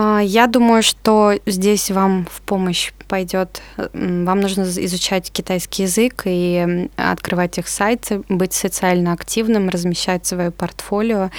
А, 0.00 0.20
я 0.20 0.46
думаю, 0.46 0.84
что 0.84 1.34
здесь 1.44 1.90
вам 1.90 2.24
в 2.30 2.40
помощь 2.42 2.92
пойдет. 3.08 3.62
Вам 3.76 4.40
нужно 4.40 4.62
изучать 4.62 5.32
китайский 5.32 5.84
язык 5.84 6.22
и 6.26 6.88
открывать 6.96 7.58
их 7.58 7.66
сайты, 7.66 8.22
быть 8.28 8.52
социально 8.52 9.12
активным, 9.12 9.70
размещать 9.70 10.26
свое 10.26 10.50
портфолио. 10.50 11.30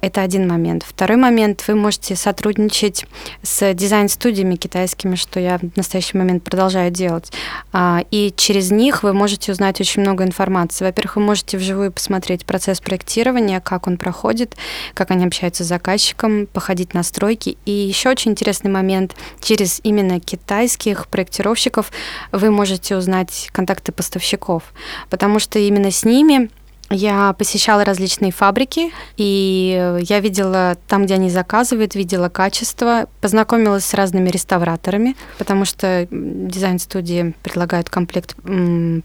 Это 0.00 0.20
один 0.20 0.46
момент. 0.46 0.84
Второй 0.86 1.16
момент, 1.16 1.64
вы 1.66 1.74
можете 1.74 2.14
сотрудничать 2.14 3.06
с 3.42 3.72
дизайн-студиями 3.74 4.56
китайскими, 4.56 5.16
что 5.16 5.40
я 5.40 5.58
в 5.58 5.76
настоящий 5.76 6.16
момент 6.16 6.44
продолжаю 6.44 6.90
делать. 6.90 7.32
А, 7.72 8.04
и 8.10 8.32
через 8.36 8.70
них 8.70 9.02
вы 9.02 9.12
можете 9.12 9.50
узнать 9.50 9.80
очень 9.80 10.02
много 10.02 10.24
информации. 10.24 10.84
Во-первых, 10.84 11.16
вы 11.16 11.22
можете 11.22 11.56
вживую 11.56 11.90
посмотреть 11.90 12.44
процесс 12.44 12.80
проектирования, 12.80 13.60
как 13.60 13.86
он 13.86 13.96
проходит, 13.96 14.56
как 14.92 15.10
они 15.10 15.24
общаются 15.24 15.64
с 15.64 15.68
заказчиком, 15.68 16.46
походить 16.46 16.94
на 16.94 17.02
стройки. 17.02 17.56
И 17.64 17.70
еще 17.72 18.03
очень 18.10 18.32
интересный 18.32 18.70
момент, 18.70 19.14
через 19.40 19.80
именно 19.82 20.20
китайских 20.20 21.08
проектировщиков 21.08 21.92
вы 22.32 22.50
можете 22.50 22.96
узнать 22.96 23.48
контакты 23.52 23.92
поставщиков, 23.92 24.62
потому 25.10 25.38
что 25.38 25.58
именно 25.58 25.90
с 25.90 26.04
ними 26.04 26.50
я 26.90 27.32
посещала 27.32 27.84
различные 27.84 28.30
фабрики, 28.32 28.92
и 29.16 29.96
я 30.02 30.20
видела 30.20 30.76
там, 30.86 31.04
где 31.04 31.14
они 31.14 31.30
заказывают, 31.30 31.94
видела 31.94 32.28
качество, 32.28 33.08
познакомилась 33.20 33.84
с 33.84 33.94
разными 33.94 34.28
реставраторами, 34.28 35.16
потому 35.38 35.64
что 35.64 36.06
дизайн-студии 36.10 37.34
предлагают 37.42 37.88
комплект, 37.88 38.34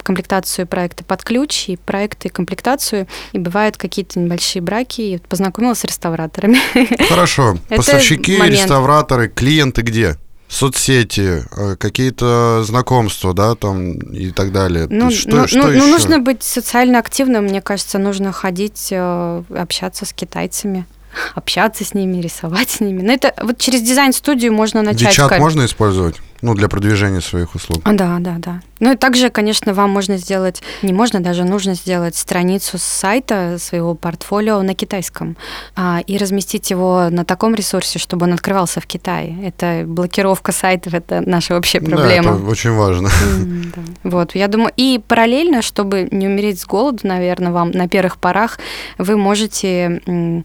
комплектацию 0.03 0.67
проекта 0.67 1.03
под 1.03 1.23
ключ 1.23 1.69
и 1.69 1.77
проекты 1.77 2.29
комплектацию, 2.29 3.07
и 3.31 3.39
бывают 3.39 3.77
какие-то 3.77 4.19
небольшие 4.19 4.61
браки, 4.61 5.01
и 5.01 5.17
познакомилась 5.17 5.79
с 5.79 5.83
реставраторами. 5.85 6.57
Хорошо. 7.07 7.57
Поставщики, 7.69 8.37
реставраторы, 8.37 9.29
клиенты 9.29 9.81
где? 9.81 10.17
Соцсети, 10.49 11.43
э, 11.55 11.75
какие-то 11.77 12.63
знакомства, 12.63 13.33
да, 13.33 13.55
там 13.55 13.93
и 13.93 14.31
так 14.31 14.51
далее. 14.51 14.87
Ну, 14.89 15.11
что, 15.11 15.29
ну, 15.29 15.47
что 15.47 15.59
ну, 15.59 15.69
еще? 15.69 15.79
ну, 15.79 15.87
нужно 15.87 16.19
быть 16.19 16.43
социально 16.43 16.99
активным, 16.99 17.45
мне 17.45 17.61
кажется, 17.61 17.99
нужно 17.99 18.31
ходить, 18.31 18.87
э, 18.91 19.43
общаться 19.55 20.05
с 20.05 20.13
китайцами 20.13 20.85
общаться 21.33 21.83
с 21.83 21.95
ними, 21.95 22.21
рисовать 22.21 22.69
с 22.69 22.79
ними. 22.81 23.01
Но 23.01 23.11
это 23.11 23.33
вот 23.41 23.57
через 23.57 23.81
дизайн-студию 23.81 24.53
можно 24.53 24.83
начать. 24.83 25.09
Дичат 25.09 25.39
можно 25.39 25.65
использовать? 25.65 26.17
Ну, 26.41 26.53
для 26.55 26.67
продвижения 26.67 27.21
своих 27.21 27.55
услуг. 27.55 27.81
А, 27.83 27.93
да, 27.93 28.17
да, 28.19 28.35
да. 28.37 28.61
Ну 28.79 28.93
и 28.93 28.95
также, 28.95 29.29
конечно, 29.29 29.73
вам 29.73 29.89
можно 29.89 30.17
сделать, 30.17 30.61
не 30.81 30.93
можно, 30.93 31.19
даже 31.19 31.43
нужно 31.43 31.73
сделать 31.73 32.15
страницу 32.15 32.77
с 32.77 32.83
сайта 32.83 33.57
своего 33.59 33.93
портфолио 33.93 34.61
на 34.61 34.73
китайском 34.73 35.35
а, 35.75 36.01
и 36.05 36.17
разместить 36.17 36.69
его 36.69 37.09
на 37.09 37.25
таком 37.25 37.55
ресурсе, 37.55 37.99
чтобы 37.99 38.25
он 38.25 38.33
открывался 38.33 38.79
в 38.79 38.87
Китае. 38.87 39.37
Это 39.43 39.83
блокировка 39.85 40.51
сайтов, 40.51 40.93
это 40.93 41.21
наша 41.25 41.57
общая 41.57 41.81
проблема. 41.81 42.31
Да, 42.31 42.37
это 42.37 42.45
очень 42.45 42.71
важно. 42.71 43.07
Mm, 43.07 43.65
да. 43.75 43.81
Вот, 44.03 44.35
я 44.35 44.47
думаю, 44.47 44.71
и 44.77 45.01
параллельно, 45.05 45.61
чтобы 45.61 46.07
не 46.11 46.27
умереть 46.27 46.61
с 46.61 46.65
голоду, 46.65 46.99
наверное, 47.03 47.51
вам 47.51 47.71
на 47.71 47.89
первых 47.89 48.17
порах, 48.17 48.59
вы 48.97 49.17
можете 49.17 50.43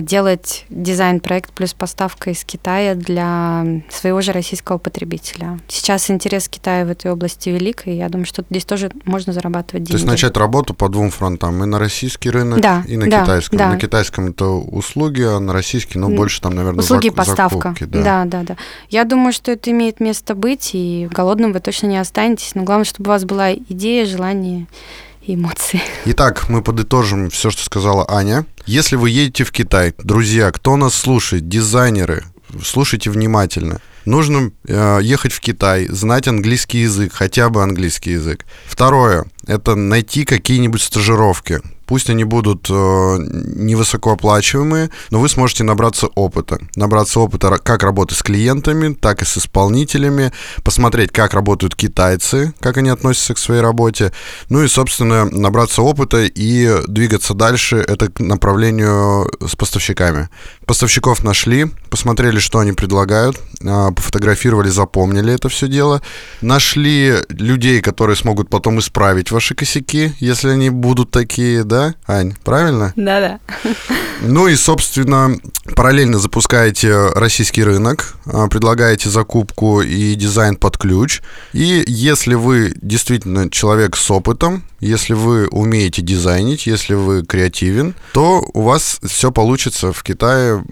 делать 0.00 0.66
дизайн-проект 0.68 1.52
плюс 1.52 1.72
поставка 1.72 2.30
из 2.30 2.44
Китая 2.44 2.94
для 2.94 3.64
своего 3.90 4.20
же 4.20 4.32
российского 4.32 4.78
потребителя. 4.78 5.58
Сейчас 5.68 6.10
интерес 6.10 6.48
Китая 6.48 6.84
в 6.84 6.90
этой 6.90 7.10
области 7.10 7.48
велик, 7.48 7.86
и 7.86 7.92
я 7.92 8.08
думаю, 8.08 8.26
что 8.26 8.44
здесь 8.50 8.64
тоже 8.64 8.90
можно 9.04 9.32
зарабатывать 9.32 9.84
деньги. 9.84 9.92
То 9.92 9.96
есть 9.96 10.06
начать 10.06 10.36
работу 10.36 10.74
по 10.74 10.88
двум 10.88 11.10
фронтам, 11.10 11.62
и 11.62 11.66
на 11.66 11.78
российский 11.78 12.30
рынок, 12.30 12.60
да, 12.60 12.84
и 12.86 12.96
на 12.96 13.08
да, 13.08 13.22
китайском. 13.22 13.58
Да. 13.58 13.70
На 13.70 13.78
китайском 13.78 14.28
это 14.28 14.46
услуги, 14.46 15.22
а 15.22 15.38
на 15.38 15.52
российский, 15.52 15.98
ну, 15.98 16.14
больше 16.14 16.40
там, 16.40 16.54
наверное, 16.54 16.80
услуги 16.80 17.08
зак- 17.08 17.14
поставка. 17.14 17.56
Закупки, 17.56 17.84
да. 17.84 18.02
да, 18.02 18.24
да, 18.24 18.42
да. 18.42 18.56
Я 18.90 19.04
думаю, 19.04 19.32
что 19.32 19.52
это 19.52 19.70
имеет 19.70 20.00
место 20.00 20.34
быть, 20.34 20.70
и 20.74 21.08
голодным 21.10 21.52
вы 21.52 21.60
точно 21.60 21.86
не 21.86 21.98
останетесь, 21.98 22.54
но 22.54 22.62
главное, 22.62 22.84
чтобы 22.84 23.08
у 23.08 23.12
вас 23.12 23.24
была 23.24 23.54
идея, 23.54 24.06
желание 24.06 24.66
эмоции. 25.34 25.80
Итак, 26.06 26.48
мы 26.48 26.62
подытожим 26.62 27.30
все, 27.30 27.50
что 27.50 27.64
сказала 27.64 28.06
Аня. 28.08 28.46
Если 28.66 28.96
вы 28.96 29.10
едете 29.10 29.44
в 29.44 29.52
Китай, 29.52 29.94
друзья, 29.98 30.50
кто 30.50 30.76
нас 30.76 30.94
слушает, 30.94 31.48
дизайнеры, 31.48 32.24
слушайте 32.62 33.10
внимательно. 33.10 33.80
Нужно 34.04 34.52
э, 34.66 35.00
ехать 35.02 35.32
в 35.32 35.40
Китай, 35.40 35.86
знать 35.88 36.28
английский 36.28 36.78
язык, 36.80 37.12
хотя 37.12 37.50
бы 37.50 37.62
английский 37.62 38.12
язык. 38.12 38.46
Второе, 38.66 39.26
это 39.46 39.74
найти 39.74 40.24
какие-нибудь 40.24 40.82
стажировки. 40.82 41.60
Пусть 41.88 42.10
они 42.10 42.24
будут 42.24 42.68
э, 42.68 42.72
невысокооплачиваемые, 42.72 44.90
но 45.10 45.20
вы 45.20 45.28
сможете 45.30 45.64
набраться 45.64 46.08
опыта. 46.08 46.58
Набраться 46.76 47.18
опыта 47.18 47.56
как 47.56 47.82
работы 47.82 48.14
с 48.14 48.22
клиентами, 48.22 48.92
так 48.92 49.22
и 49.22 49.24
с 49.24 49.38
исполнителями, 49.38 50.30
посмотреть, 50.62 51.12
как 51.12 51.32
работают 51.32 51.74
китайцы, 51.74 52.52
как 52.60 52.76
они 52.76 52.90
относятся 52.90 53.32
к 53.32 53.38
своей 53.38 53.62
работе, 53.62 54.12
ну 54.50 54.62
и, 54.62 54.68
собственно, 54.68 55.24
набраться 55.24 55.80
опыта 55.80 56.24
и 56.24 56.82
двигаться 56.86 57.32
дальше, 57.32 57.78
это 57.78 58.10
к 58.10 58.20
направлению 58.20 59.30
с 59.40 59.56
поставщиками. 59.56 60.28
Поставщиков 60.66 61.24
нашли, 61.24 61.68
посмотрели, 61.88 62.38
что 62.38 62.58
они 62.58 62.72
предлагают, 62.72 63.40
э, 63.62 63.88
пофотографировали, 63.96 64.68
запомнили 64.68 65.32
это 65.32 65.48
все 65.48 65.68
дело, 65.68 66.02
нашли 66.42 67.14
людей, 67.30 67.80
которые 67.80 68.16
смогут 68.16 68.50
потом 68.50 68.78
исправить 68.78 69.30
ваши 69.30 69.54
косяки, 69.54 70.12
если 70.20 70.50
они 70.50 70.68
будут 70.68 71.10
такие, 71.10 71.64
да, 71.64 71.77
да, 71.78 71.94
Ань? 72.06 72.34
Правильно? 72.44 72.92
Да-да. 72.96 73.38
Ну 74.20 74.48
и, 74.48 74.56
собственно, 74.56 75.36
параллельно 75.76 76.18
запускаете 76.18 77.10
российский 77.14 77.62
рынок, 77.62 78.16
а, 78.26 78.48
предлагаете 78.48 79.10
закупку 79.10 79.80
и 79.80 80.14
дизайн 80.16 80.56
под 80.56 80.76
ключ. 80.76 81.22
И 81.52 81.84
если 81.86 82.34
вы 82.34 82.72
действительно 82.82 83.48
человек 83.48 83.96
с 83.96 84.10
опытом, 84.10 84.64
если 84.80 85.14
вы 85.14 85.46
умеете 85.48 86.02
дизайнить, 86.02 86.66
если 86.66 86.94
вы 86.94 87.24
креативен, 87.24 87.94
то 88.12 88.44
у 88.54 88.62
вас 88.62 88.98
все 89.04 89.30
получится 89.30 89.92
в 89.92 90.02
Китае 90.02 90.64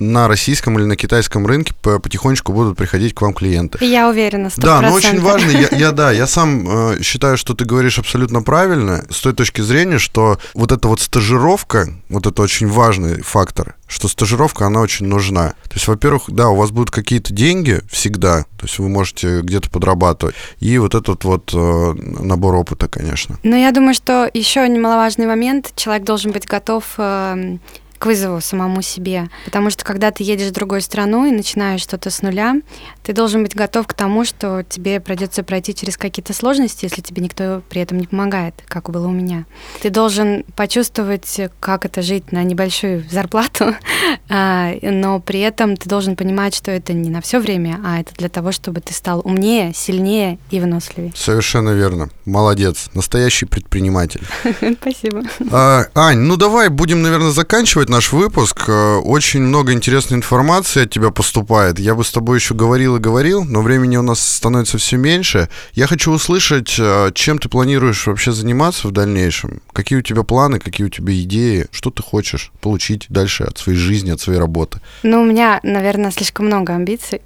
на 0.00 0.28
российском 0.28 0.78
или 0.78 0.86
на 0.86 0.96
китайском 0.96 1.46
рынке 1.46 1.74
потихонечку 1.82 2.52
будут 2.52 2.76
приходить 2.76 3.14
к 3.14 3.20
вам 3.20 3.34
клиенты. 3.34 3.84
Я 3.84 4.08
уверена, 4.08 4.46
100%. 4.46 4.60
Да, 4.60 4.80
но 4.80 4.92
очень 4.92 5.20
важно, 5.20 5.50
я, 5.50 5.68
я 5.70 5.92
да, 5.92 6.10
я 6.10 6.26
сам 6.30 6.92
э, 6.92 7.02
считаю, 7.02 7.36
что 7.36 7.54
ты 7.54 7.64
говоришь 7.64 7.98
абсолютно 7.98 8.42
правильно, 8.42 9.04
с 9.10 9.20
той 9.20 9.34
точки 9.34 9.60
зрения, 9.60 9.98
что 9.98 10.38
вот 10.54 10.72
эта 10.72 10.88
вот 10.88 11.00
стажировка, 11.00 11.94
вот 12.08 12.26
это 12.26 12.42
очень 12.42 12.68
важный 12.68 13.22
фактор, 13.22 13.76
что 13.86 14.08
стажировка, 14.08 14.66
она 14.66 14.80
очень 14.80 15.06
нужна. 15.06 15.50
То 15.64 15.74
есть, 15.74 15.86
во-первых, 15.86 16.24
да, 16.28 16.48
у 16.48 16.56
вас 16.56 16.70
будут 16.70 16.90
какие-то 16.90 17.32
деньги 17.32 17.80
всегда, 17.90 18.44
то 18.58 18.66
есть 18.66 18.78
вы 18.78 18.88
можете 18.88 19.40
где-то 19.40 19.70
подрабатывать, 19.70 20.34
и 20.60 20.78
вот 20.78 20.94
этот 20.94 21.24
вот 21.24 21.52
э, 21.54 21.92
набор 21.94 22.54
опыта, 22.54 22.88
конечно. 22.88 23.38
Но 23.42 23.56
я 23.56 23.72
думаю, 23.72 23.94
что 23.94 24.30
еще 24.32 24.66
немаловажный 24.68 25.26
момент, 25.26 25.72
человек 25.76 26.04
должен 26.04 26.32
быть 26.32 26.46
готов 26.46 26.84
э, 26.98 27.58
к 28.00 28.06
вызову 28.06 28.40
самому 28.40 28.80
себе. 28.80 29.28
Потому 29.44 29.68
что 29.68 29.84
когда 29.84 30.10
ты 30.10 30.24
едешь 30.24 30.48
в 30.48 30.52
другую 30.52 30.80
страну 30.80 31.26
и 31.26 31.30
начинаешь 31.30 31.82
что-то 31.82 32.08
с 32.08 32.22
нуля, 32.22 32.56
ты 33.02 33.12
должен 33.12 33.42
быть 33.42 33.54
готов 33.54 33.86
к 33.86 33.92
тому, 33.92 34.24
что 34.24 34.64
тебе 34.66 35.00
придется 35.00 35.42
пройти 35.42 35.74
через 35.74 35.98
какие-то 35.98 36.32
сложности, 36.32 36.86
если 36.86 37.02
тебе 37.02 37.22
никто 37.22 37.62
при 37.68 37.82
этом 37.82 37.98
не 37.98 38.06
помогает, 38.06 38.54
как 38.68 38.88
было 38.88 39.06
у 39.06 39.10
меня. 39.10 39.44
Ты 39.82 39.90
должен 39.90 40.44
почувствовать, 40.56 41.40
как 41.60 41.84
это 41.84 42.00
жить 42.00 42.32
на 42.32 42.42
небольшую 42.42 43.04
зарплату, 43.10 43.74
а, 44.30 44.72
но 44.80 45.20
при 45.20 45.40
этом 45.40 45.76
ты 45.76 45.86
должен 45.86 46.16
понимать, 46.16 46.54
что 46.54 46.70
это 46.70 46.94
не 46.94 47.10
на 47.10 47.20
все 47.20 47.38
время, 47.38 47.80
а 47.84 48.00
это 48.00 48.14
для 48.14 48.30
того, 48.30 48.50
чтобы 48.50 48.80
ты 48.80 48.94
стал 48.94 49.20
умнее, 49.22 49.74
сильнее 49.74 50.38
и 50.50 50.58
выносливее. 50.58 51.12
Совершенно 51.14 51.70
верно. 51.70 52.08
Молодец. 52.24 52.88
Настоящий 52.94 53.44
предприниматель. 53.44 54.22
Спасибо. 54.80 55.22
А, 55.50 55.84
Ань, 55.94 56.20
ну 56.20 56.36
давай 56.38 56.70
будем, 56.70 57.02
наверное, 57.02 57.32
заканчивать 57.32 57.89
наш 57.90 58.12
выпуск. 58.12 58.64
Э, 58.68 58.96
очень 58.98 59.40
много 59.40 59.72
интересной 59.72 60.16
информации 60.16 60.84
от 60.84 60.90
тебя 60.90 61.10
поступает. 61.10 61.78
Я 61.78 61.94
бы 61.94 62.04
с 62.04 62.10
тобой 62.10 62.38
еще 62.38 62.54
говорил 62.54 62.96
и 62.96 63.00
говорил, 63.00 63.44
но 63.44 63.62
времени 63.62 63.96
у 63.96 64.02
нас 64.02 64.20
становится 64.20 64.78
все 64.78 64.96
меньше. 64.96 65.48
Я 65.72 65.86
хочу 65.86 66.12
услышать, 66.12 66.76
э, 66.78 67.10
чем 67.14 67.38
ты 67.38 67.48
планируешь 67.48 68.06
вообще 68.06 68.32
заниматься 68.32 68.88
в 68.88 68.92
дальнейшем? 68.92 69.60
Какие 69.72 69.98
у 69.98 70.02
тебя 70.02 70.22
планы, 70.22 70.60
какие 70.60 70.86
у 70.86 70.90
тебя 70.90 71.12
идеи? 71.20 71.66
Что 71.72 71.90
ты 71.90 72.02
хочешь 72.02 72.52
получить 72.60 73.06
дальше 73.08 73.44
от 73.44 73.58
своей 73.58 73.78
жизни, 73.78 74.12
от 74.12 74.20
своей 74.20 74.38
работы? 74.38 74.80
Ну, 75.02 75.22
у 75.22 75.24
меня, 75.24 75.58
наверное, 75.64 76.12
слишком 76.12 76.46
много 76.46 76.74
амбиций. 76.74 77.20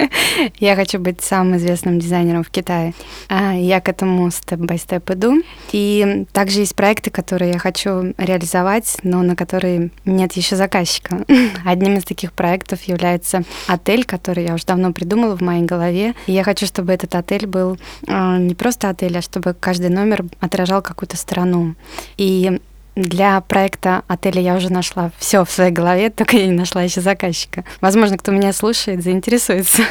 Я 0.60 0.76
хочу 0.76 0.98
быть 0.98 1.22
самым 1.22 1.56
известным 1.56 1.98
дизайнером 1.98 2.44
в 2.44 2.50
Китае. 2.50 2.94
А, 3.28 3.54
я 3.54 3.80
к 3.80 3.88
этому 3.88 4.30
степ-бай-степ 4.30 5.10
иду. 5.10 5.42
И 5.72 6.26
также 6.32 6.60
есть 6.60 6.74
проекты, 6.74 7.10
которые 7.10 7.52
я 7.52 7.58
хочу 7.58 8.14
реализовать, 8.18 8.96
но 9.02 9.22
на 9.22 9.36
которые 9.36 9.90
нет 10.04 10.32
еще 10.34 10.56
заказчика. 10.56 11.24
Одним 11.64 11.96
из 11.96 12.04
таких 12.04 12.32
проектов 12.32 12.82
является 12.82 13.42
отель, 13.66 14.04
который 14.04 14.44
я 14.44 14.54
уже 14.54 14.64
давно 14.64 14.92
придумала 14.92 15.36
в 15.36 15.40
моей 15.40 15.64
голове. 15.64 16.14
И 16.26 16.32
я 16.32 16.44
хочу, 16.44 16.66
чтобы 16.66 16.92
этот 16.92 17.14
отель 17.14 17.46
был 17.46 17.78
э, 18.06 18.36
не 18.38 18.54
просто 18.54 18.90
отель, 18.90 19.18
а 19.18 19.22
чтобы 19.22 19.54
каждый 19.58 19.90
номер 19.90 20.24
отражал 20.40 20.82
какую-то 20.82 21.16
страну. 21.16 21.74
И 22.16 22.60
Для 22.96 23.40
проекта 23.40 24.02
отеля 24.06 24.40
я 24.40 24.54
уже 24.54 24.70
нашла 24.70 25.10
все 25.18 25.44
в 25.44 25.50
своей 25.50 25.72
голове, 25.72 26.10
только 26.10 26.36
я 26.36 26.46
не 26.46 26.52
нашла 26.52 26.82
еще 26.82 27.00
заказчика. 27.00 27.64
Возможно, 27.80 28.16
кто 28.16 28.30
меня 28.30 28.52
слушает, 28.52 29.02
заинтересуется. 29.02 29.82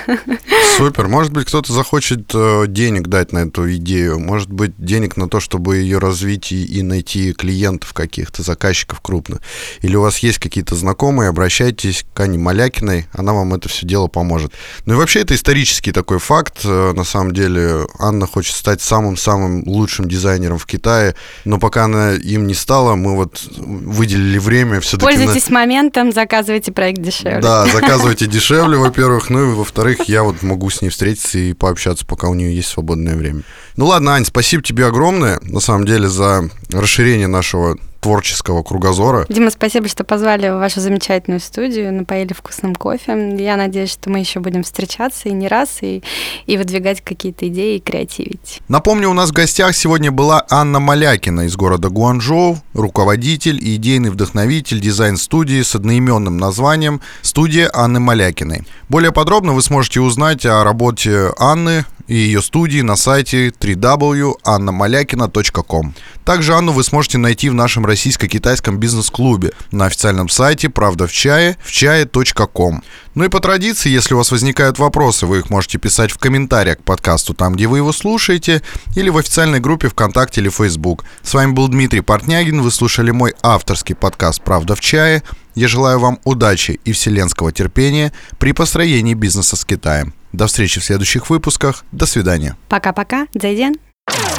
Супер. 0.78 1.08
Может 1.10 1.34
быть, 1.34 1.48
кто-то 1.48 1.74
захочет 1.74 2.32
э, 2.34 2.66
денег 2.68 3.08
дать 3.08 3.34
на 3.34 3.40
эту 3.40 3.74
идею. 3.76 4.20
Может 4.20 4.52
быть, 4.52 4.74
денег 4.78 5.18
на 5.18 5.28
то, 5.28 5.42
чтобы 5.42 5.78
ее 5.78 5.98
развить 5.98 6.52
и, 6.52 6.82
найти 6.82 7.34
клиентов 7.34 7.94
каких-то, 7.94 8.42
заказчиков 8.42 9.02
крупных. 9.02 9.42
Или 9.82 9.96
у 9.98 10.02
вас 10.02 10.20
есть 10.20 10.40
какие-то 10.40 10.76
знакомые, 10.76 11.30
обращайтесь 11.30 12.06
к 12.14 12.20
Ане 12.22 12.38
Малякиной, 12.38 13.08
она 13.14 13.34
вам 13.34 13.54
это 13.54 13.68
все 13.68 13.86
дело 13.86 14.08
поможет. 14.08 14.54
Ну 14.86 14.94
и 14.94 14.98
вообще 14.98 15.22
это 15.22 15.36
исторический 15.36 15.92
такой 15.92 16.20
факт. 16.20 16.60
Э, 16.64 16.94
на 16.94 17.04
самом 17.04 17.34
деле 17.34 17.86
Анна 18.00 18.28
хочет 18.28 18.56
стать 18.56 18.82
самым-самым 18.82 19.64
лучшим 19.68 20.08
дизайнером 20.08 20.58
в 20.58 20.66
Китае, 20.66 21.16
но 21.44 21.60
пока 21.60 21.86
она 21.86 22.14
им 22.14 22.48
не 22.48 22.54
стала, 22.54 22.93
мы 22.96 23.16
вот 23.16 23.42
выделили 23.58 24.38
время 24.38 24.80
все-таки... 24.80 25.06
Пользуйтесь 25.06 25.50
на... 25.50 25.60
моментом, 25.60 26.12
заказывайте 26.12 26.72
проект 26.72 27.02
дешевле. 27.02 27.40
Да, 27.42 27.66
заказывайте 27.74 28.28
дешевле, 28.28 28.78
во-первых, 28.80 29.30
ну 29.30 29.52
и 29.52 29.54
во-вторых, 29.54 30.08
я 30.08 30.24
вот 30.24 30.42
могу 30.44 30.70
с 30.70 30.82
ней 30.82 30.90
встретиться 30.90 31.38
и 31.38 31.54
пообщаться, 31.54 32.06
пока 32.06 32.28
у 32.28 32.34
нее 32.34 32.56
есть 32.56 32.70
свободное 32.70 33.16
время. 33.16 33.44
Ну 33.76 33.86
ладно, 33.88 34.16
Ань, 34.16 34.26
спасибо 34.26 34.64
тебе 34.64 34.86
огромное, 34.86 35.40
на 35.44 35.60
самом 35.60 35.86
деле, 35.86 36.08
за 36.08 36.50
расширение 36.72 37.28
нашего 37.28 37.78
творческого 38.04 38.64
кругозора. 38.64 39.26
Дима, 39.30 39.50
спасибо, 39.50 39.88
что 39.88 40.04
позвали 40.04 40.50
в 40.50 40.60
вашу 40.60 40.82
замечательную 40.82 41.40
студию, 41.40 41.94
напоили 41.94 42.34
вкусным 42.34 42.76
кофе. 42.76 43.36
Я 43.40 43.56
надеюсь, 43.56 43.92
что 43.92 44.10
мы 44.10 44.20
еще 44.20 44.42
будем 44.42 44.64
встречаться 44.64 45.30
и 45.30 45.32
не 45.32 45.48
раз, 45.48 45.78
и, 45.82 46.04
и 46.46 46.58
выдвигать 46.58 47.02
какие-то 47.02 47.48
идеи 47.48 47.78
и 47.78 47.80
креативить. 47.80 48.60
Напомню, 48.68 49.10
у 49.10 49.14
нас 49.14 49.30
в 49.30 49.34
гостях 49.34 49.76
сегодня 49.76 50.12
была 50.12 50.46
Анна 50.50 50.80
Малякина 50.80 51.42
из 51.42 51.56
города 51.56 51.90
Гуанчжоу, 51.90 52.58
руководитель 52.74 53.58
и 53.62 53.76
идейный 53.76 54.10
вдохновитель 54.10 54.82
дизайн-студии 54.82 55.62
с 55.62 55.74
одноименным 55.74 56.38
названием 56.38 57.02
«Студия 57.22 57.72
Анны 57.74 58.02
Малякиной». 58.02 58.64
Более 58.90 59.14
подробно 59.14 59.54
вы 59.54 59.62
сможете 59.62 60.02
узнать 60.02 60.46
о 60.46 60.64
работе 60.64 61.32
Анны 61.40 61.86
и 62.08 62.16
ее 62.16 62.42
студии 62.42 62.82
на 62.82 62.96
сайте 62.96 63.50
www.annamalякина.com. 63.50 65.94
Также 66.26 66.54
Анну 66.54 66.72
вы 66.72 66.84
сможете 66.84 67.18
найти 67.18 67.50
в 67.50 67.54
нашем 67.54 67.86
российско-китайском 67.86 68.78
бизнес-клубе 68.78 69.52
на 69.72 69.86
официальном 69.86 70.30
сайте 70.30 70.70
«Правда 70.70 71.08
в 71.08 71.12
чае» 71.12 71.58
в 71.64 71.72
чае.ком. 71.72 72.84
Ну 73.16 73.26
и 73.26 73.30
по 73.30 73.40
традиции, 73.40 73.90
если 73.90 74.14
у 74.14 74.18
вас 74.18 74.32
возникают 74.32 74.80
вопросы, 74.80 75.26
вы 75.26 75.40
их 75.40 75.50
можете 75.50 75.78
писать 75.78 76.12
в 76.12 76.18
комментариях 76.18 76.80
к 76.80 76.84
подкасту 76.84 77.34
там, 77.34 77.54
где 77.54 77.68
вы 77.68 77.78
его 77.78 77.92
слушаете, 77.92 78.62
или 78.96 79.10
в 79.10 79.18
официальной 79.18 79.60
группе 79.60 79.90
ВКонтакте 79.90 80.42
или 80.42 80.50
Facebook. 80.50 81.04
С 81.22 81.34
вами 81.34 81.52
был 81.52 81.68
Дмитрий 81.68 82.02
Портнягин, 82.02 82.62
вы 82.62 82.72
слушали 82.72 83.12
мой 83.12 83.34
авторский 83.42 83.96
подкаст 83.96 84.42
«Правда 84.44 84.76
в 84.76 84.80
чае». 84.80 85.24
Я 85.56 85.68
желаю 85.68 86.00
вам 86.00 86.20
удачи 86.24 86.80
и 86.84 86.94
вселенского 86.94 87.52
терпения 87.52 88.12
при 88.40 88.54
построении 88.54 89.14
бизнеса 89.14 89.56
с 89.56 89.64
Китаем. 89.64 90.16
До 90.34 90.48
встречи 90.48 90.82
в 90.82 90.84
следующих 90.84 91.30
выпусках. 91.30 91.86
До 91.92 92.06
свидания. 92.06 92.58
Пока-пока. 92.68 93.28
Зайден. 93.34 93.76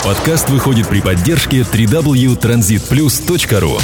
Подкаст 0.05 0.51
выходит 0.51 0.87
при 0.89 1.01
поддержке 1.01 1.61
www.transitplus.ru 1.61 3.81